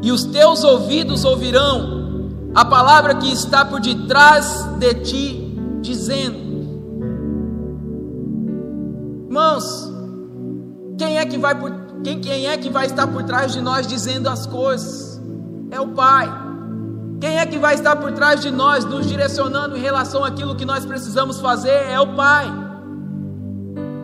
E 0.00 0.10
os 0.10 0.24
teus 0.24 0.64
ouvidos 0.64 1.26
ouvirão 1.26 2.50
a 2.54 2.64
palavra 2.64 3.14
que 3.16 3.30
está 3.30 3.62
por 3.62 3.78
detrás 3.78 4.64
de 4.78 4.94
ti, 4.94 5.58
dizendo: 5.82 6.38
Irmãos, 9.26 9.92
quem 10.96 11.18
é 11.18 11.26
que 11.26 11.36
vai 11.36 11.54
por, 11.54 11.70
quem, 12.02 12.18
quem 12.18 12.46
é 12.46 12.56
que 12.56 12.70
vai 12.70 12.86
estar 12.86 13.06
por 13.08 13.24
trás 13.24 13.52
de 13.52 13.60
nós 13.60 13.86
dizendo 13.86 14.30
as 14.30 14.46
coisas? 14.46 15.11
É 15.72 15.80
o 15.80 15.88
Pai. 15.88 16.30
Quem 17.18 17.38
é 17.38 17.46
que 17.46 17.58
vai 17.58 17.74
estar 17.74 17.96
por 17.96 18.12
trás 18.12 18.42
de 18.42 18.50
nós, 18.50 18.84
nos 18.84 19.06
direcionando 19.06 19.74
em 19.74 19.80
relação 19.80 20.22
àquilo 20.22 20.54
que 20.54 20.66
nós 20.66 20.84
precisamos 20.84 21.40
fazer? 21.40 21.88
É 21.90 21.98
o 21.98 22.14
Pai. 22.14 22.46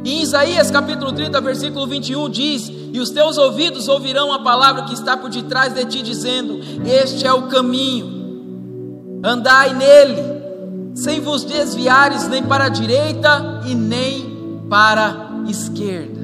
Em 0.02 0.22
Isaías 0.22 0.70
capítulo 0.70 1.12
30, 1.12 1.38
versículo 1.42 1.86
21 1.86 2.30
diz: 2.30 2.72
E 2.94 2.98
os 2.98 3.10
teus 3.10 3.36
ouvidos 3.36 3.86
ouvirão 3.86 4.32
a 4.32 4.38
palavra 4.38 4.84
que 4.84 4.94
está 4.94 5.14
por 5.14 5.28
detrás 5.28 5.74
de 5.74 5.84
ti, 5.84 6.00
dizendo: 6.00 6.58
Este 6.86 7.26
é 7.26 7.32
o 7.34 7.48
caminho, 7.48 9.20
andai 9.22 9.74
nele, 9.74 10.22
sem 10.94 11.20
vos 11.20 11.44
desviares 11.44 12.26
nem 12.28 12.42
para 12.42 12.64
a 12.64 12.70
direita 12.70 13.60
e 13.66 13.74
nem 13.74 14.64
para 14.70 15.04
a 15.44 15.50
esquerda. 15.50 16.18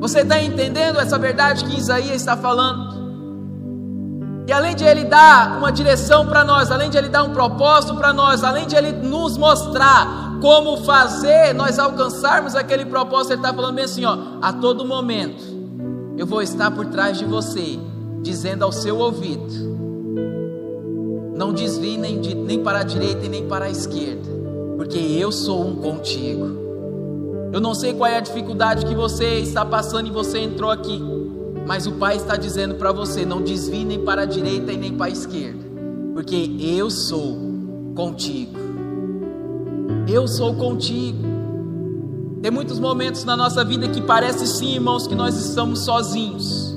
Você 0.00 0.20
está 0.20 0.42
entendendo 0.42 0.98
essa 0.98 1.18
verdade 1.18 1.66
que 1.66 1.76
Isaías 1.76 2.16
está 2.16 2.34
falando? 2.34 3.07
E 4.48 4.52
além 4.52 4.74
de 4.74 4.82
ele 4.82 5.04
dar 5.04 5.58
uma 5.58 5.70
direção 5.70 6.26
para 6.26 6.42
nós, 6.42 6.70
além 6.70 6.88
de 6.88 6.96
ele 6.96 7.10
dar 7.10 7.22
um 7.22 7.34
propósito 7.34 7.94
para 7.96 8.14
nós, 8.14 8.42
além 8.42 8.66
de 8.66 8.74
ele 8.74 8.92
nos 8.92 9.36
mostrar 9.36 10.38
como 10.40 10.78
fazer 10.78 11.52
nós 11.52 11.78
alcançarmos 11.78 12.54
aquele 12.54 12.86
propósito, 12.86 13.34
ele 13.34 13.42
está 13.42 13.52
falando 13.52 13.74
bem 13.74 13.84
assim: 13.84 14.06
ó, 14.06 14.16
a 14.40 14.50
todo 14.50 14.86
momento 14.86 15.44
eu 16.16 16.26
vou 16.26 16.40
estar 16.40 16.70
por 16.70 16.86
trás 16.86 17.18
de 17.18 17.26
você, 17.26 17.78
dizendo 18.22 18.64
ao 18.64 18.72
seu 18.72 18.96
ouvido: 18.96 19.52
não 21.36 21.52
desvie 21.52 21.98
nem, 21.98 22.18
de, 22.18 22.34
nem 22.34 22.62
para 22.62 22.78
a 22.78 22.84
direita 22.84 23.26
e 23.26 23.28
nem 23.28 23.46
para 23.46 23.66
a 23.66 23.70
esquerda, 23.70 24.30
porque 24.78 24.96
eu 24.98 25.30
sou 25.30 25.62
um 25.62 25.76
contigo. 25.76 26.56
Eu 27.52 27.60
não 27.60 27.74
sei 27.74 27.92
qual 27.92 28.10
é 28.10 28.16
a 28.16 28.20
dificuldade 28.20 28.86
que 28.86 28.94
você 28.94 29.40
está 29.40 29.62
passando 29.62 30.06
e 30.06 30.10
você 30.10 30.38
entrou 30.38 30.70
aqui. 30.70 31.27
Mas 31.68 31.86
o 31.86 31.92
Pai 31.92 32.16
está 32.16 32.34
dizendo 32.34 32.76
para 32.76 32.90
você: 32.92 33.26
não 33.26 33.42
desvie 33.42 33.84
nem 33.84 34.02
para 34.02 34.22
a 34.22 34.24
direita 34.24 34.72
e 34.72 34.76
nem 34.78 34.94
para 34.94 35.04
a 35.04 35.10
esquerda, 35.10 35.62
porque 36.14 36.56
eu 36.58 36.90
sou 36.90 37.36
contigo. 37.94 38.58
Eu 40.08 40.26
sou 40.26 40.54
contigo. 40.54 41.18
Tem 42.40 42.50
muitos 42.50 42.78
momentos 42.78 43.22
na 43.24 43.36
nossa 43.36 43.62
vida 43.66 43.86
que 43.86 44.00
parece 44.00 44.46
sim, 44.46 44.76
irmãos, 44.76 45.06
que 45.06 45.14
nós 45.14 45.36
estamos 45.36 45.80
sozinhos, 45.80 46.74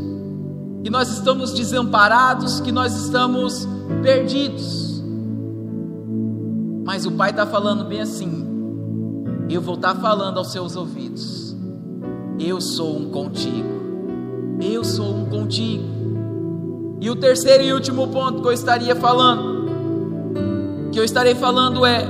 que 0.83 0.89
nós 0.89 1.09
estamos 1.09 1.53
desamparados, 1.53 2.59
que 2.59 2.71
nós 2.73 2.93
estamos 2.93 3.65
perdidos. 4.03 5.01
Mas 6.83 7.05
o 7.05 7.11
Pai 7.13 7.29
está 7.29 7.45
falando 7.45 7.85
bem 7.85 8.01
assim: 8.01 8.45
eu 9.49 9.61
vou 9.61 9.75
estar 9.75 9.93
tá 9.93 10.01
falando 10.01 10.37
aos 10.37 10.51
seus 10.51 10.75
ouvidos, 10.75 11.55
eu 12.37 12.59
sou 12.59 12.97
um 12.99 13.09
contigo. 13.09 13.80
Eu 14.61 14.83
sou 14.83 15.15
um 15.15 15.25
contigo. 15.25 16.97
E 17.01 17.09
o 17.09 17.15
terceiro 17.15 17.63
e 17.63 17.73
último 17.73 18.07
ponto 18.09 18.41
que 18.41 18.47
eu 18.47 18.51
estaria 18.51 18.95
falando, 18.95 19.65
que 20.91 20.99
eu 20.99 21.03
estarei 21.03 21.33
falando 21.33 21.83
é, 21.83 22.05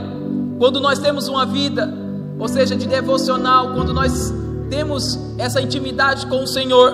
quando 0.60 0.82
nós 0.82 1.00
temos 1.00 1.30
uma 1.30 1.46
vida, 1.46 1.92
ou 2.38 2.48
seja, 2.50 2.76
de 2.76 2.88
devocional, 2.88 3.74
quando 3.74 3.94
nós 3.94 4.34
temos 4.70 5.18
essa 5.38 5.62
intimidade 5.62 6.28
com 6.28 6.44
o 6.44 6.48
Senhor, 6.48 6.92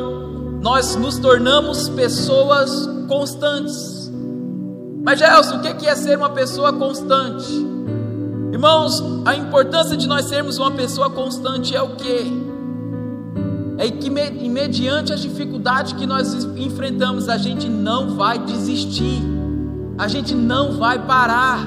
nós 0.61 0.95
nos 0.95 1.17
tornamos 1.17 1.89
pessoas 1.89 2.87
constantes. 3.07 4.11
Mas 5.03 5.19
Gelson, 5.19 5.57
o 5.57 5.61
que 5.61 5.87
é 5.87 5.95
ser 5.95 6.17
uma 6.17 6.29
pessoa 6.29 6.73
constante? 6.73 7.51
Irmãos, 8.51 9.03
a 9.25 9.35
importância 9.35 9.97
de 9.97 10.07
nós 10.07 10.25
sermos 10.25 10.57
uma 10.59 10.71
pessoa 10.71 11.09
constante 11.09 11.75
é 11.75 11.81
o 11.81 11.95
que? 11.95 12.46
É 13.77 13.91
que, 13.91 14.09
mediante 14.09 15.13
as 15.13 15.21
dificuldades 15.21 15.93
que 15.93 16.05
nós 16.07 16.33
enfrentamos, 16.55 17.29
a 17.29 17.37
gente 17.37 17.69
não 17.69 18.15
vai 18.15 18.39
desistir, 18.39 19.21
a 19.97 20.07
gente 20.07 20.33
não 20.33 20.77
vai 20.77 20.97
parar. 21.05 21.59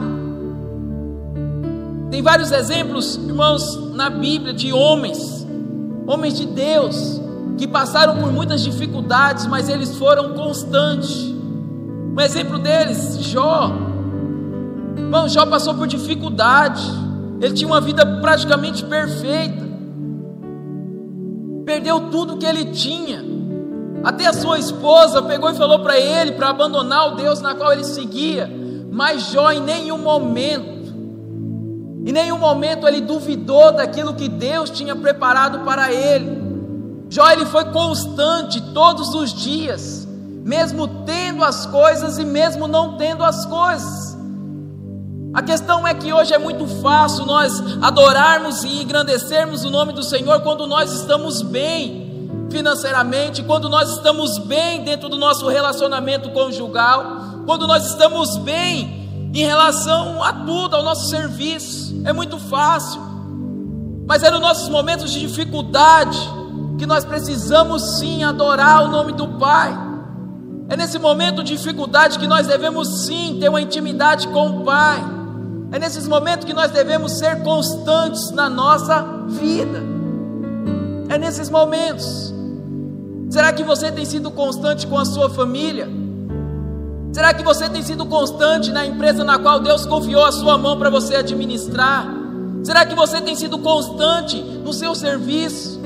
Tem 2.11 2.21
vários 2.21 2.51
exemplos, 2.51 3.15
irmãos, 3.17 3.95
na 3.95 4.11
Bíblia 4.11 4.53
de 4.53 4.73
homens, 4.73 5.47
homens 6.05 6.37
de 6.37 6.47
Deus, 6.47 7.21
que 7.57 7.69
passaram 7.69 8.17
por 8.17 8.33
muitas 8.33 8.63
dificuldades, 8.63 9.47
mas 9.47 9.69
eles 9.69 9.97
foram 9.97 10.35
constantes. 10.35 11.33
Um 12.17 12.21
exemplo 12.21 12.59
deles, 12.59 13.19
Jó. 13.21 13.71
Irmão, 14.97 15.29
Jó 15.29 15.47
passou 15.47 15.75
por 15.75 15.87
dificuldade, 15.87 16.83
ele 17.41 17.55
tinha 17.55 17.69
uma 17.69 17.81
vida 17.81 18.05
praticamente 18.21 18.85
perfeita 18.85 19.60
perdeu 21.71 22.11
tudo 22.11 22.37
que 22.37 22.45
ele 22.45 22.65
tinha. 22.65 23.25
Até 24.03 24.27
a 24.27 24.33
sua 24.33 24.59
esposa 24.59 25.23
pegou 25.23 25.51
e 25.51 25.55
falou 25.55 25.79
para 25.79 25.97
ele 25.97 26.33
para 26.33 26.49
abandonar 26.49 27.13
o 27.13 27.15
Deus 27.15 27.41
na 27.41 27.55
qual 27.55 27.73
ele 27.73 27.85
seguia. 27.85 28.51
Mas 28.91 29.31
Jó 29.31 29.53
em 29.53 29.61
nenhum 29.61 29.99
momento, 29.99 30.93
em 32.05 32.11
nenhum 32.11 32.39
momento 32.39 32.89
ele 32.89 33.01
duvidou 33.01 33.71
daquilo 33.71 34.15
que 34.15 34.29
Deus 34.29 34.69
tinha 34.69 34.97
preparado 34.97 35.61
para 35.61 35.93
ele. 35.93 36.41
Jó 37.09 37.31
ele 37.31 37.47
foi 37.47 37.67
constante 37.67 38.61
todos 38.75 39.15
os 39.15 39.33
dias, 39.33 40.09
mesmo 40.45 40.89
tendo 41.07 41.45
as 41.45 41.67
coisas 41.67 42.19
e 42.19 42.25
mesmo 42.25 42.67
não 42.67 42.97
tendo 42.97 43.23
as 43.23 43.47
coisas. 43.47 44.10
A 45.33 45.43
questão 45.43 45.87
é 45.87 45.95
que 45.95 46.13
hoje 46.13 46.35
é 46.35 46.39
muito 46.39 46.67
fácil 46.83 47.25
nós 47.25 47.63
adorarmos 47.81 48.65
e 48.65 48.83
engrandecermos 48.83 49.65
o 49.65 49.71
nome 49.71 49.93
do 49.93 50.03
Senhor 50.03 50.41
quando 50.41 50.67
nós 50.67 50.93
estamos 50.93 51.41
bem 51.41 52.29
financeiramente, 52.51 53.45
quando 53.45 53.69
nós 53.69 53.91
estamos 53.91 54.39
bem 54.39 54.83
dentro 54.83 55.09
do 55.09 55.17
nosso 55.17 55.47
relacionamento 55.47 56.31
conjugal, 56.31 57.45
quando 57.47 57.65
nós 57.65 57.87
estamos 57.87 58.37
bem 58.39 59.31
em 59.33 59.45
relação 59.45 60.21
a 60.21 60.33
tudo, 60.33 60.75
ao 60.75 60.83
nosso 60.83 61.09
serviço. 61.09 62.03
É 62.05 62.13
muito 62.13 62.37
fácil. 62.37 63.01
Mas 64.09 64.25
é 64.25 64.31
nos 64.33 64.41
nossos 64.41 64.69
momentos 64.69 65.13
de 65.13 65.21
dificuldade 65.21 66.19
que 66.77 66.87
nós 66.87 67.05
precisamos 67.05 68.01
sim 68.01 68.25
adorar 68.25 68.83
o 68.83 68.89
nome 68.89 69.13
do 69.13 69.29
Pai. 69.29 69.73
É 70.69 70.77
nesse 70.77 70.99
momento 70.99 71.45
de 71.45 71.57
dificuldade 71.57 72.19
que 72.19 72.27
nós 72.27 72.49
devemos 72.49 73.07
sim 73.07 73.39
ter 73.39 73.49
uma 73.49 73.61
intimidade 73.61 74.27
com 74.27 74.49
o 74.49 74.65
Pai. 74.65 75.20
É 75.73 75.79
nesses 75.79 76.09
momentos 76.09 76.45
que 76.45 76.53
nós 76.53 76.71
devemos 76.71 77.19
ser 77.19 77.43
constantes 77.43 78.31
na 78.33 78.51
nossa 78.51 79.03
vida. 79.29 79.83
É 81.09 81.17
nesses 81.17 81.49
momentos. 81.49 82.35
Será 83.31 83.53
que 83.53 83.63
você 83.63 83.93
tem 83.93 84.05
sido 84.05 84.31
constante 84.31 84.87
com 84.87 84.99
a 84.99 85.05
sua 85.05 85.31
família? 85.31 85.89
Será 87.13 87.33
que 87.33 87.43
você 87.43 87.69
tem 87.69 87.83
sido 87.83 88.05
constante 88.07 88.73
na 88.73 88.85
empresa 88.85 89.23
na 89.23 89.39
qual 89.39 89.61
Deus 89.61 89.87
confiou 89.87 90.25
a 90.25 90.33
sua 90.33 90.59
mão 90.59 90.77
para 90.77 90.91
você 90.91 91.17
administrar? 91.17 92.07
Será 92.65 92.85
que 92.85 92.95
você 92.95 93.21
tem 93.21 93.35
sido 93.35 93.59
constante 93.59 94.41
no 94.41 94.73
seu 94.73 94.95
serviço? 94.95 95.81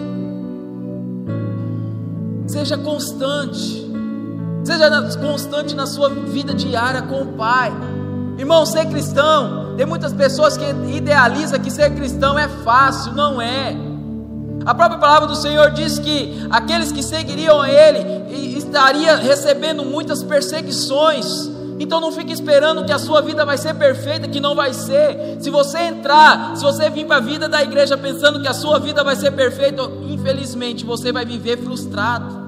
Seja 2.46 2.76
constante. 2.78 3.84
Seja 4.64 4.90
constante 5.20 5.74
na 5.74 5.86
sua 5.86 6.08
vida 6.08 6.54
diária 6.54 7.02
com 7.02 7.22
o 7.22 7.26
Pai. 7.34 7.72
Irmão, 8.38 8.66
ser 8.66 8.86
cristão, 8.86 9.63
tem 9.76 9.84
muitas 9.84 10.12
pessoas 10.12 10.56
que 10.56 10.64
idealizam 10.94 11.58
que 11.58 11.70
ser 11.70 11.90
cristão 11.94 12.38
é 12.38 12.48
fácil, 12.48 13.12
não 13.12 13.40
é. 13.40 13.76
A 14.64 14.74
própria 14.74 14.98
palavra 14.98 15.26
do 15.26 15.36
Senhor 15.36 15.70
diz 15.72 15.98
que 15.98 16.46
aqueles 16.50 16.90
que 16.92 17.02
seguiriam 17.02 17.64
Ele 17.64 18.56
estaria 18.56 19.16
recebendo 19.16 19.84
muitas 19.84 20.22
perseguições. 20.22 21.50
Então 21.78 22.00
não 22.00 22.12
fique 22.12 22.32
esperando 22.32 22.84
que 22.84 22.92
a 22.92 22.98
sua 22.98 23.20
vida 23.20 23.44
vai 23.44 23.58
ser 23.58 23.74
perfeita, 23.74 24.28
que 24.28 24.40
não 24.40 24.54
vai 24.54 24.72
ser. 24.72 25.38
Se 25.40 25.50
você 25.50 25.78
entrar, 25.80 26.56
se 26.56 26.62
você 26.62 26.88
vir 26.88 27.04
para 27.04 27.16
a 27.16 27.20
vida 27.20 27.48
da 27.48 27.62
igreja 27.62 27.98
pensando 27.98 28.40
que 28.40 28.48
a 28.48 28.54
sua 28.54 28.78
vida 28.78 29.02
vai 29.02 29.16
ser 29.16 29.32
perfeita, 29.32 29.82
infelizmente 30.08 30.84
você 30.84 31.12
vai 31.12 31.26
viver 31.26 31.58
frustrado. 31.58 32.44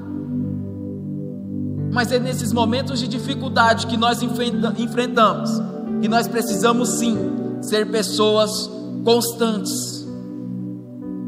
Mas 1.92 2.12
é 2.12 2.18
nesses 2.18 2.52
momentos 2.52 3.00
de 3.00 3.08
dificuldade 3.08 3.86
que 3.86 3.96
nós 3.96 4.20
enfrentamos 4.22 5.75
que 6.00 6.08
nós 6.08 6.26
precisamos 6.28 6.88
sim 6.90 7.16
ser 7.62 7.90
pessoas 7.90 8.70
constantes. 9.04 10.06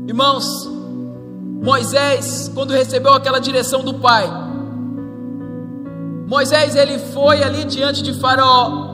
Irmãos, 0.07 0.47
Moisés, 1.63 2.51
quando 2.55 2.73
recebeu 2.73 3.13
aquela 3.13 3.39
direção 3.39 3.83
do 3.83 3.95
Pai, 3.95 4.29
Moisés 6.27 6.77
ele 6.77 6.99
foi 6.99 7.43
ali 7.43 7.65
diante 7.65 8.03
de 8.03 8.13
Faraó. 8.21 8.87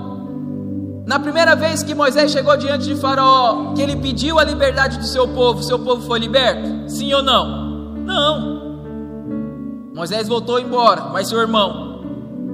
Na 1.06 1.18
primeira 1.18 1.54
vez 1.54 1.82
que 1.82 1.94
Moisés 1.94 2.30
chegou 2.30 2.56
diante 2.56 2.84
de 2.84 2.96
Faraó, 2.96 3.74
que 3.74 3.82
ele 3.82 3.96
pediu 3.96 4.38
a 4.38 4.44
liberdade 4.44 4.98
do 4.98 5.04
seu 5.04 5.28
povo, 5.28 5.62
seu 5.62 5.78
povo 5.78 6.06
foi 6.06 6.18
liberto? 6.18 6.88
Sim 6.88 7.12
ou 7.12 7.22
não? 7.22 7.94
Não. 7.96 8.54
Moisés 9.94 10.26
voltou 10.26 10.58
embora, 10.58 11.10
mas 11.12 11.28
seu 11.28 11.38
irmão. 11.40 12.00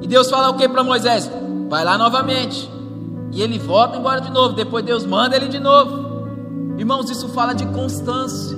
E 0.02 0.06
Deus 0.06 0.28
fala 0.28 0.50
o 0.50 0.54
que 0.54 0.68
para 0.68 0.82
Moisés? 0.82 1.30
Vai 1.68 1.84
lá 1.84 1.96
novamente. 1.96 2.68
E 3.32 3.42
ele 3.42 3.58
volta 3.58 3.96
embora 3.96 4.20
de 4.20 4.30
novo. 4.30 4.54
Depois 4.54 4.84
Deus 4.84 5.06
manda 5.06 5.36
ele 5.36 5.48
de 5.48 5.58
novo. 5.58 6.10
Irmãos, 6.78 7.10
isso 7.10 7.28
fala 7.28 7.52
de 7.52 7.66
constância. 7.66 8.56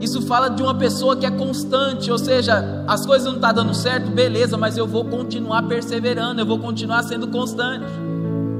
Isso 0.00 0.20
fala 0.22 0.48
de 0.48 0.62
uma 0.62 0.74
pessoa 0.74 1.16
que 1.16 1.24
é 1.24 1.30
constante, 1.30 2.10
ou 2.10 2.18
seja, 2.18 2.84
as 2.86 3.06
coisas 3.06 3.26
não 3.26 3.36
estão 3.36 3.48
tá 3.48 3.52
dando 3.52 3.72
certo, 3.72 4.10
beleza, 4.10 4.56
mas 4.56 4.76
eu 4.76 4.86
vou 4.86 5.04
continuar 5.04 5.62
perseverando, 5.62 6.40
eu 6.40 6.46
vou 6.46 6.58
continuar 6.58 7.02
sendo 7.04 7.28
constante. 7.28 7.86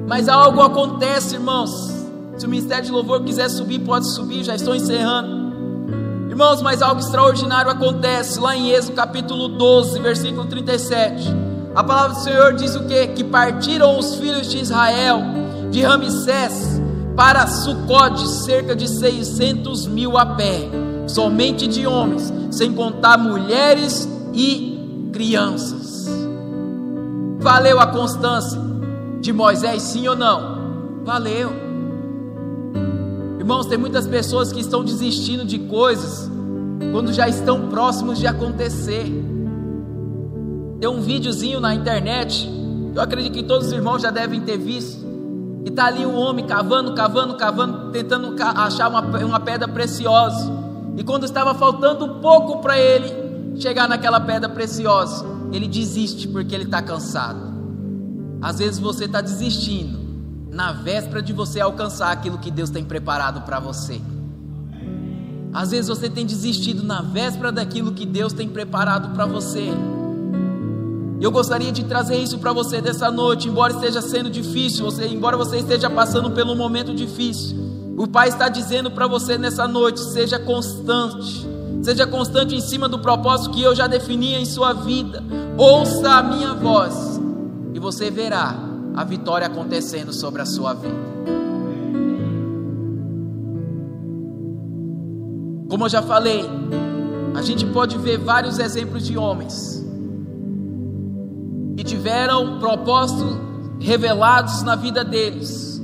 Mas 0.06 0.28
algo 0.28 0.62
acontece, 0.62 1.34
irmãos. 1.34 1.92
Se 2.36 2.46
o 2.46 2.48
ministério 2.48 2.84
de 2.84 2.90
louvor 2.90 3.22
quiser 3.24 3.48
subir, 3.50 3.80
pode 3.80 4.10
subir, 4.10 4.42
já 4.42 4.54
estou 4.54 4.74
encerrando. 4.74 5.44
Irmãos, 6.30 6.62
mas 6.62 6.82
algo 6.82 7.00
extraordinário 7.00 7.70
acontece 7.70 8.40
lá 8.40 8.56
em 8.56 8.70
Êxodo 8.70 8.96
capítulo 8.96 9.48
12, 9.48 10.00
versículo 10.00 10.46
37. 10.46 11.28
A 11.74 11.82
palavra 11.82 12.14
do 12.14 12.20
Senhor 12.20 12.54
diz 12.54 12.76
o 12.76 12.84
que? 12.84 13.08
Que 13.08 13.24
partiram 13.24 13.98
os 13.98 14.14
filhos 14.14 14.48
de 14.48 14.58
Israel 14.58 15.20
de 15.70 15.82
Ramsés 15.82 16.80
para 17.16 17.48
Sucote, 17.48 18.28
cerca 18.28 18.76
de 18.76 18.88
600 18.88 19.88
mil 19.88 20.16
a 20.16 20.24
pé, 20.24 20.68
somente 21.08 21.66
de 21.66 21.84
homens, 21.84 22.32
sem 22.50 22.72
contar 22.72 23.18
mulheres 23.18 24.08
e 24.32 25.10
crianças. 25.12 26.06
Valeu 27.40 27.80
a 27.80 27.88
constância 27.88 28.60
de 29.20 29.32
Moisés, 29.32 29.82
sim 29.82 30.06
ou 30.06 30.14
não? 30.14 31.02
Valeu. 31.04 31.50
Irmãos, 33.38 33.66
tem 33.66 33.76
muitas 33.76 34.06
pessoas 34.06 34.52
que 34.52 34.60
estão 34.60 34.84
desistindo 34.84 35.44
de 35.44 35.58
coisas 35.58 36.30
quando 36.92 37.12
já 37.12 37.28
estão 37.28 37.68
próximos 37.68 38.18
de 38.18 38.26
acontecer. 38.26 39.33
Tem 40.80 40.88
um 40.88 41.00
videozinho 41.00 41.60
na 41.60 41.74
internet, 41.74 42.48
eu 42.94 43.00
acredito 43.00 43.32
que 43.32 43.42
todos 43.42 43.68
os 43.68 43.72
irmãos 43.72 44.02
já 44.02 44.10
devem 44.10 44.40
ter 44.40 44.58
visto. 44.58 45.04
E 45.64 45.68
está 45.68 45.86
ali 45.86 46.04
um 46.04 46.14
homem 46.14 46.46
cavando, 46.46 46.94
cavando, 46.94 47.36
cavando, 47.36 47.90
tentando 47.90 48.34
achar 48.40 48.88
uma, 48.88 49.00
uma 49.00 49.40
pedra 49.40 49.66
preciosa. 49.66 50.52
E 50.96 51.02
quando 51.02 51.24
estava 51.24 51.54
faltando 51.54 52.20
pouco 52.20 52.58
para 52.58 52.78
ele 52.78 53.58
chegar 53.58 53.88
naquela 53.88 54.20
pedra 54.20 54.48
preciosa, 54.48 55.24
ele 55.52 55.66
desiste 55.66 56.28
porque 56.28 56.54
ele 56.54 56.64
está 56.64 56.82
cansado. 56.82 57.54
Às 58.42 58.58
vezes 58.58 58.78
você 58.78 59.06
está 59.06 59.20
desistindo 59.20 59.98
na 60.50 60.72
véspera 60.72 61.22
de 61.22 61.32
você 61.32 61.60
alcançar 61.60 62.12
aquilo 62.12 62.38
que 62.38 62.50
Deus 62.50 62.70
tem 62.70 62.84
preparado 62.84 63.40
para 63.42 63.58
você. 63.58 64.00
Às 65.52 65.70
vezes 65.70 65.88
você 65.88 66.10
tem 66.10 66.26
desistido 66.26 66.82
na 66.82 67.00
véspera 67.00 67.50
daquilo 67.50 67.92
que 67.92 68.04
Deus 68.04 68.32
tem 68.32 68.48
preparado 68.48 69.14
para 69.14 69.24
você. 69.24 69.72
Eu 71.20 71.30
gostaria 71.30 71.70
de 71.70 71.84
trazer 71.84 72.16
isso 72.16 72.38
para 72.38 72.52
você 72.52 72.80
dessa 72.80 73.10
noite, 73.10 73.48
embora 73.48 73.72
esteja 73.72 74.02
sendo 74.02 74.28
difícil, 74.28 74.84
você, 74.84 75.06
embora 75.06 75.36
você 75.36 75.58
esteja 75.58 75.88
passando 75.88 76.30
pelo 76.32 76.52
um 76.52 76.56
momento 76.56 76.92
difícil. 76.92 77.56
O 77.96 78.08
Pai 78.08 78.28
está 78.28 78.48
dizendo 78.48 78.90
para 78.90 79.06
você 79.06 79.38
nessa 79.38 79.68
noite: 79.68 80.00
seja 80.00 80.38
constante, 80.38 81.46
seja 81.82 82.06
constante 82.06 82.54
em 82.54 82.60
cima 82.60 82.88
do 82.88 82.98
propósito 82.98 83.50
que 83.50 83.62
eu 83.62 83.74
já 83.74 83.86
defini 83.86 84.34
em 84.34 84.44
sua 84.44 84.72
vida. 84.72 85.22
Ouça 85.56 86.10
a 86.10 86.22
minha 86.22 86.52
voz 86.52 87.20
e 87.72 87.78
você 87.78 88.10
verá 88.10 88.56
a 88.96 89.04
vitória 89.04 89.46
acontecendo 89.46 90.12
sobre 90.12 90.42
a 90.42 90.46
sua 90.46 90.74
vida. 90.74 91.14
Como 95.68 95.84
eu 95.84 95.88
já 95.88 96.02
falei, 96.02 96.44
a 97.34 97.42
gente 97.42 97.64
pode 97.66 97.96
ver 97.98 98.18
vários 98.18 98.58
exemplos 98.58 99.06
de 99.06 99.16
homens 99.16 99.83
tiveram 101.94 102.58
propósitos 102.58 103.36
revelados 103.78 104.62
na 104.62 104.74
vida 104.74 105.04
deles. 105.04 105.80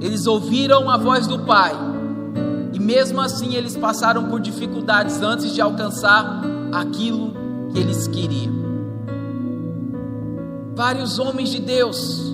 Eles 0.00 0.26
ouviram 0.26 0.88
a 0.88 0.96
voz 0.96 1.26
do 1.26 1.40
Pai 1.40 1.72
e 2.72 2.78
mesmo 2.78 3.20
assim 3.20 3.54
eles 3.54 3.76
passaram 3.76 4.24
por 4.24 4.40
dificuldades 4.40 5.20
antes 5.20 5.52
de 5.52 5.60
alcançar 5.60 6.42
aquilo 6.72 7.34
que 7.72 7.78
eles 7.78 8.08
queriam 8.08 8.60
vários 10.80 11.18
homens 11.18 11.50
de 11.50 11.60
Deus. 11.60 12.32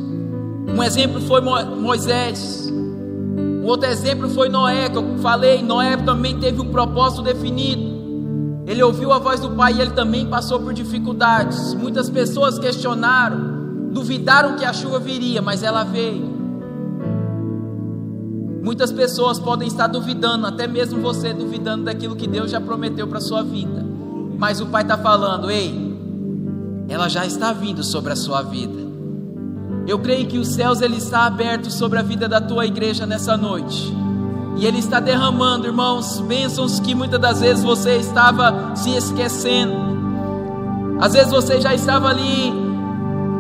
Um 0.69 0.81
exemplo 0.81 1.21
foi 1.23 1.41
Moisés. 1.41 2.71
Um 2.71 3.65
outro 3.65 3.91
exemplo 3.91 4.29
foi 4.29 4.49
Noé, 4.49 4.89
que 4.89 4.97
eu 4.97 5.19
falei. 5.19 5.65
Noé 5.65 5.97
também 5.97 6.39
teve 6.39 6.61
um 6.61 6.71
propósito 6.71 7.23
definido. 7.23 7.96
Ele 8.67 8.83
ouviu 8.83 9.13
a 9.13 9.19
voz 9.19 9.39
do 9.39 9.51
Pai 9.51 9.75
e 9.75 9.81
ele 9.81 9.93
também 9.93 10.27
passou 10.27 10.59
por 10.59 10.75
dificuldades. 10.75 11.73
Muitas 11.75 12.11
pessoas 12.11 12.59
questionaram, 12.59 13.91
duvidaram 13.93 14.57
que 14.57 14.65
a 14.65 14.73
chuva 14.73 14.99
viria, 14.99 15.41
mas 15.41 15.63
ela 15.63 15.85
veio. 15.85 16.35
Muitas 18.65 18.91
pessoas 18.91 19.39
podem 19.39 19.69
estar 19.69 19.87
duvidando, 19.87 20.45
até 20.45 20.67
mesmo 20.67 21.01
você 21.01 21.33
duvidando 21.33 21.85
daquilo 21.85 22.17
que 22.17 22.27
Deus 22.27 22.51
já 22.51 22.61
prometeu 22.61 23.07
para 23.07 23.19
a 23.19 23.21
sua 23.21 23.45
vida. 23.45 23.87
Mas 24.37 24.61
o 24.61 24.67
Pai 24.67 24.83
está 24.83 24.99
falando: 24.99 25.49
ei, 25.49 25.97
ela 26.89 27.09
já 27.09 27.25
está 27.25 27.53
vindo 27.53 27.85
sobre 27.85 28.13
a 28.13 28.17
sua 28.17 28.43
vida. 28.43 28.85
Eu 29.87 30.01
creio 30.01 30.27
que 30.27 30.39
os 30.39 30.49
céus 30.49 30.81
ele 30.81 30.97
está 30.97 31.27
aberto 31.27 31.71
sobre 31.71 32.01
a 32.01 32.03
vida 32.03 32.29
da 32.29 32.41
tua 32.41 32.67
igreja 32.67 33.07
nessa 33.07 33.37
noite. 33.37 33.95
E 34.57 34.65
ele 34.65 34.79
está 34.79 34.99
derramando, 34.99 35.67
irmãos, 35.67 36.19
bênçãos 36.21 36.81
que 36.81 36.95
muitas 36.95 37.21
das 37.21 37.41
vezes 37.41 37.63
você 37.63 37.97
estava 37.99 38.75
se 38.75 38.91
esquecendo. 38.97 39.75
Às 40.99 41.13
vezes 41.13 41.31
você 41.31 41.61
já 41.61 41.75
estava 41.75 42.09
ali 42.09 42.55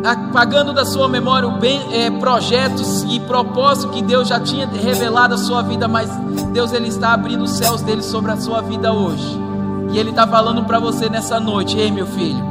apagando 0.04 0.74
da 0.74 0.84
sua 0.84 1.08
memória 1.08 1.48
é, 1.90 2.10
projetos 2.10 3.02
e 3.08 3.18
propósitos 3.20 3.94
que 3.94 4.02
Deus 4.02 4.28
já 4.28 4.38
tinha 4.38 4.66
revelado 4.66 5.34
à 5.34 5.38
sua 5.38 5.62
vida, 5.62 5.88
mas 5.88 6.10
Deus 6.52 6.72
ele 6.74 6.88
está 6.88 7.14
abrindo 7.14 7.44
os 7.44 7.52
céus 7.52 7.80
dele 7.80 8.02
sobre 8.02 8.32
a 8.32 8.36
sua 8.36 8.60
vida 8.60 8.92
hoje. 8.92 9.40
E 9.92 9.98
ele 9.98 10.10
está 10.10 10.26
falando 10.26 10.64
para 10.64 10.78
você 10.78 11.08
nessa 11.08 11.40
noite, 11.40 11.78
ei 11.78 11.90
meu 11.90 12.06
filho, 12.06 12.44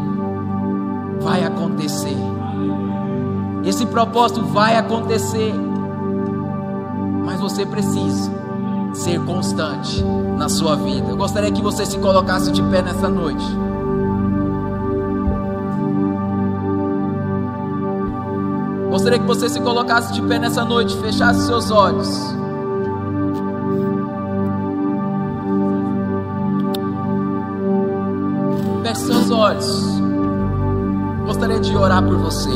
vai 1.21 1.43
acontecer. 1.43 2.17
Esse 3.63 3.85
propósito 3.85 4.43
vai 4.43 4.75
acontecer. 4.75 5.53
Mas 7.25 7.39
você 7.39 7.65
precisa 7.65 8.34
ser 8.95 9.19
constante 9.25 10.03
na 10.37 10.49
sua 10.49 10.75
vida. 10.75 11.09
Eu 11.09 11.17
gostaria 11.17 11.51
que 11.51 11.61
você 11.61 11.85
se 11.85 11.97
colocasse 11.99 12.51
de 12.51 12.61
pé 12.63 12.81
nessa 12.81 13.09
noite. 13.09 13.45
Gostaria 18.89 19.19
que 19.19 19.25
você 19.25 19.49
se 19.49 19.59
colocasse 19.59 20.13
de 20.13 20.21
pé 20.21 20.39
nessa 20.39 20.63
noite, 20.63 20.97
fechasse 20.97 21.45
seus 21.45 21.69
olhos. 21.69 22.09
Feche 28.83 29.01
seus 29.01 29.29
olhos 29.31 29.95
gostaria 31.25 31.59
de 31.59 31.75
orar 31.75 32.01
por 32.03 32.17
você. 32.17 32.49